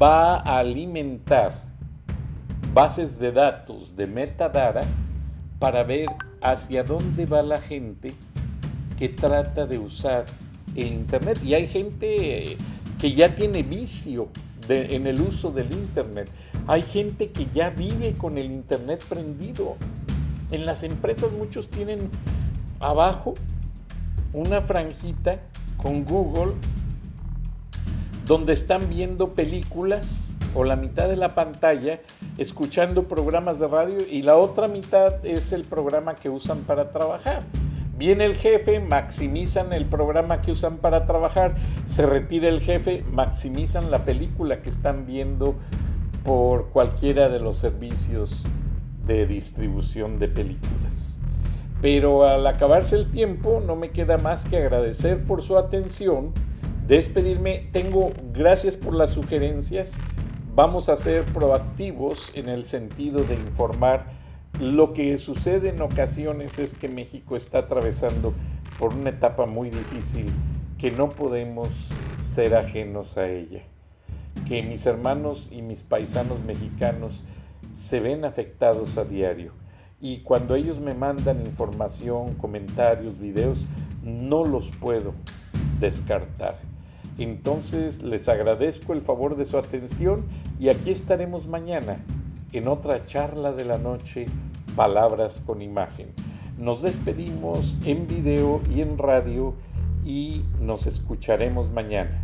va 0.02 0.38
a 0.38 0.60
alimentar 0.60 1.62
bases 2.74 3.20
de 3.20 3.34
datos 3.34 3.98
de 3.98 4.08
metadata 4.08 4.88
para 5.60 5.84
ver 5.84 6.08
hacia 6.42 6.82
dónde 6.86 7.26
va 7.26 7.44
la 7.44 7.60
gente 7.60 8.13
que 8.98 9.10
trata 9.10 9.66
de 9.66 9.80
usar 9.80 10.24
el 10.76 10.94
Internet. 10.94 11.44
Y 11.44 11.56
hay 11.56 11.68
gente 11.68 12.56
que 12.98 13.12
ya 13.12 13.36
tiene 13.36 13.63
vicio 13.63 14.30
en 14.70 15.06
el 15.06 15.20
uso 15.20 15.52
del 15.52 15.74
Internet. 15.74 16.32
Hay 16.68 16.84
gente 16.84 17.32
que 17.32 17.48
ya 17.54 17.70
vive 17.70 18.13
con 18.13 18.38
el 18.38 18.46
Internet 18.50 19.04
prendido. 19.10 19.76
En 20.52 20.66
las 20.66 20.84
empresas 20.84 21.34
muchos 21.34 21.68
tienen 21.68 22.10
abajo 22.80 23.34
una 24.32 24.62
franjita 24.62 25.42
con 25.76 26.06
Google 26.06 26.54
donde 28.26 28.54
están 28.54 28.90
viendo 28.90 29.34
películas 29.34 30.34
o 30.56 30.64
la 30.64 30.76
mitad 30.76 31.10
de 31.10 31.18
la 31.18 31.36
pantalla 31.36 32.00
escuchando 32.38 33.04
programas 33.08 33.60
de 33.60 33.68
radio 33.68 33.97
y 34.10 34.22
la 34.22 34.38
otra 34.38 34.68
mitad 34.68 35.26
es 35.26 35.52
el 35.52 35.64
programa 35.64 36.16
que 36.16 36.30
usan 36.30 36.60
para 36.60 36.91
trabajar. 36.91 37.43
Viene 37.97 38.26
el 38.26 38.36
jefe, 38.36 38.80
maximizan 38.80 39.72
el 39.72 39.86
programa 39.86 40.41
que 40.41 40.52
usan 40.52 40.78
para 40.78 41.06
trabajar, 41.06 41.56
se 41.86 42.06
retira 42.06 42.50
el 42.50 42.60
jefe, 42.60 43.04
maximizan 43.12 43.91
la 43.91 44.04
película 44.04 44.62
que 44.62 44.70
están 44.70 45.06
viendo 45.06 45.56
por 46.24 46.70
cualquiera 46.70 47.30
de 47.30 47.39
los 47.39 47.58
servicios 47.58 48.45
de 49.06 49.28
distribución 49.28 50.18
de 50.18 50.28
películas. 50.28 51.20
Pero 51.82 52.26
al 52.26 52.47
acabarse 52.47 52.95
el 52.95 53.12
tiempo 53.12 53.62
no 53.66 53.76
me 53.76 53.91
queda 53.91 54.18
más 54.18 54.45
que 54.45 54.58
agradecer 54.58 55.24
por 55.24 55.41
su 55.43 55.58
atención 55.58 56.34
despedirme, 56.88 57.70
tengo 57.72 58.12
gracias 58.34 58.76
por 58.76 58.94
las 58.94 59.12
sugerencias. 59.12 60.00
Vamos 60.56 60.90
a 60.90 60.98
ser 60.98 61.26
proactivos 61.26 62.32
en 62.36 62.50
el 62.50 62.66
sentido 62.66 63.24
de 63.24 63.36
informar. 63.36 64.06
Lo 64.60 64.94
que 64.94 65.18
sucede 65.18 65.70
en 65.70 65.82
ocasiones 65.82 66.60
es 66.60 66.74
que 66.74 66.88
México 66.88 67.36
está 67.36 67.60
atravesando 67.60 68.34
por 68.78 68.94
una 68.94 69.10
etapa 69.10 69.46
muy 69.46 69.70
difícil 69.70 70.28
que 70.78 70.92
no 70.92 71.12
podemos 71.12 71.92
ser 72.20 72.56
ajenos 72.56 73.18
a 73.18 73.30
ella. 73.30 73.64
Que 74.48 74.62
mis 74.62 74.86
hermanos 74.86 75.50
y 75.52 75.62
mis 75.62 75.84
paisanos 75.84 76.42
mexicanos 76.42 77.24
se 77.72 78.00
ven 78.00 78.26
afectados 78.26 78.98
a 78.98 79.06
diario. 79.06 79.54
Y 80.02 80.20
cuando 80.20 80.56
ellos 80.56 80.80
me 80.80 80.94
mandan 80.94 81.40
información, 81.40 82.36
comentarios, 82.36 83.20
videos, 83.20 83.66
no 84.04 84.44
los 84.44 84.70
puedo 84.78 85.14
descartar. 85.80 86.72
Entonces 87.18 88.01
les 88.01 88.28
agradezco 88.28 88.93
el 88.93 89.01
favor 89.01 89.36
de 89.36 89.45
su 89.45 89.57
atención 89.57 90.26
y 90.59 90.70
aquí 90.70 90.91
estaremos 90.91 91.47
mañana 91.47 91.97
en 92.51 92.68
otra 92.68 93.05
charla 93.05 93.51
de 93.51 93.66
la 93.66 93.78
noche, 93.78 94.28
Palabras 94.76 95.41
con 95.45 95.61
Imagen. 95.61 96.09
Nos 96.57 96.82
despedimos 96.82 97.78
en 97.86 98.07
video 98.07 98.61
y 98.74 98.82
en 98.82 98.97
radio 98.97 99.53
y 100.05 100.43
nos 100.59 100.88
escucharemos 100.88 101.72
mañana. 101.72 102.24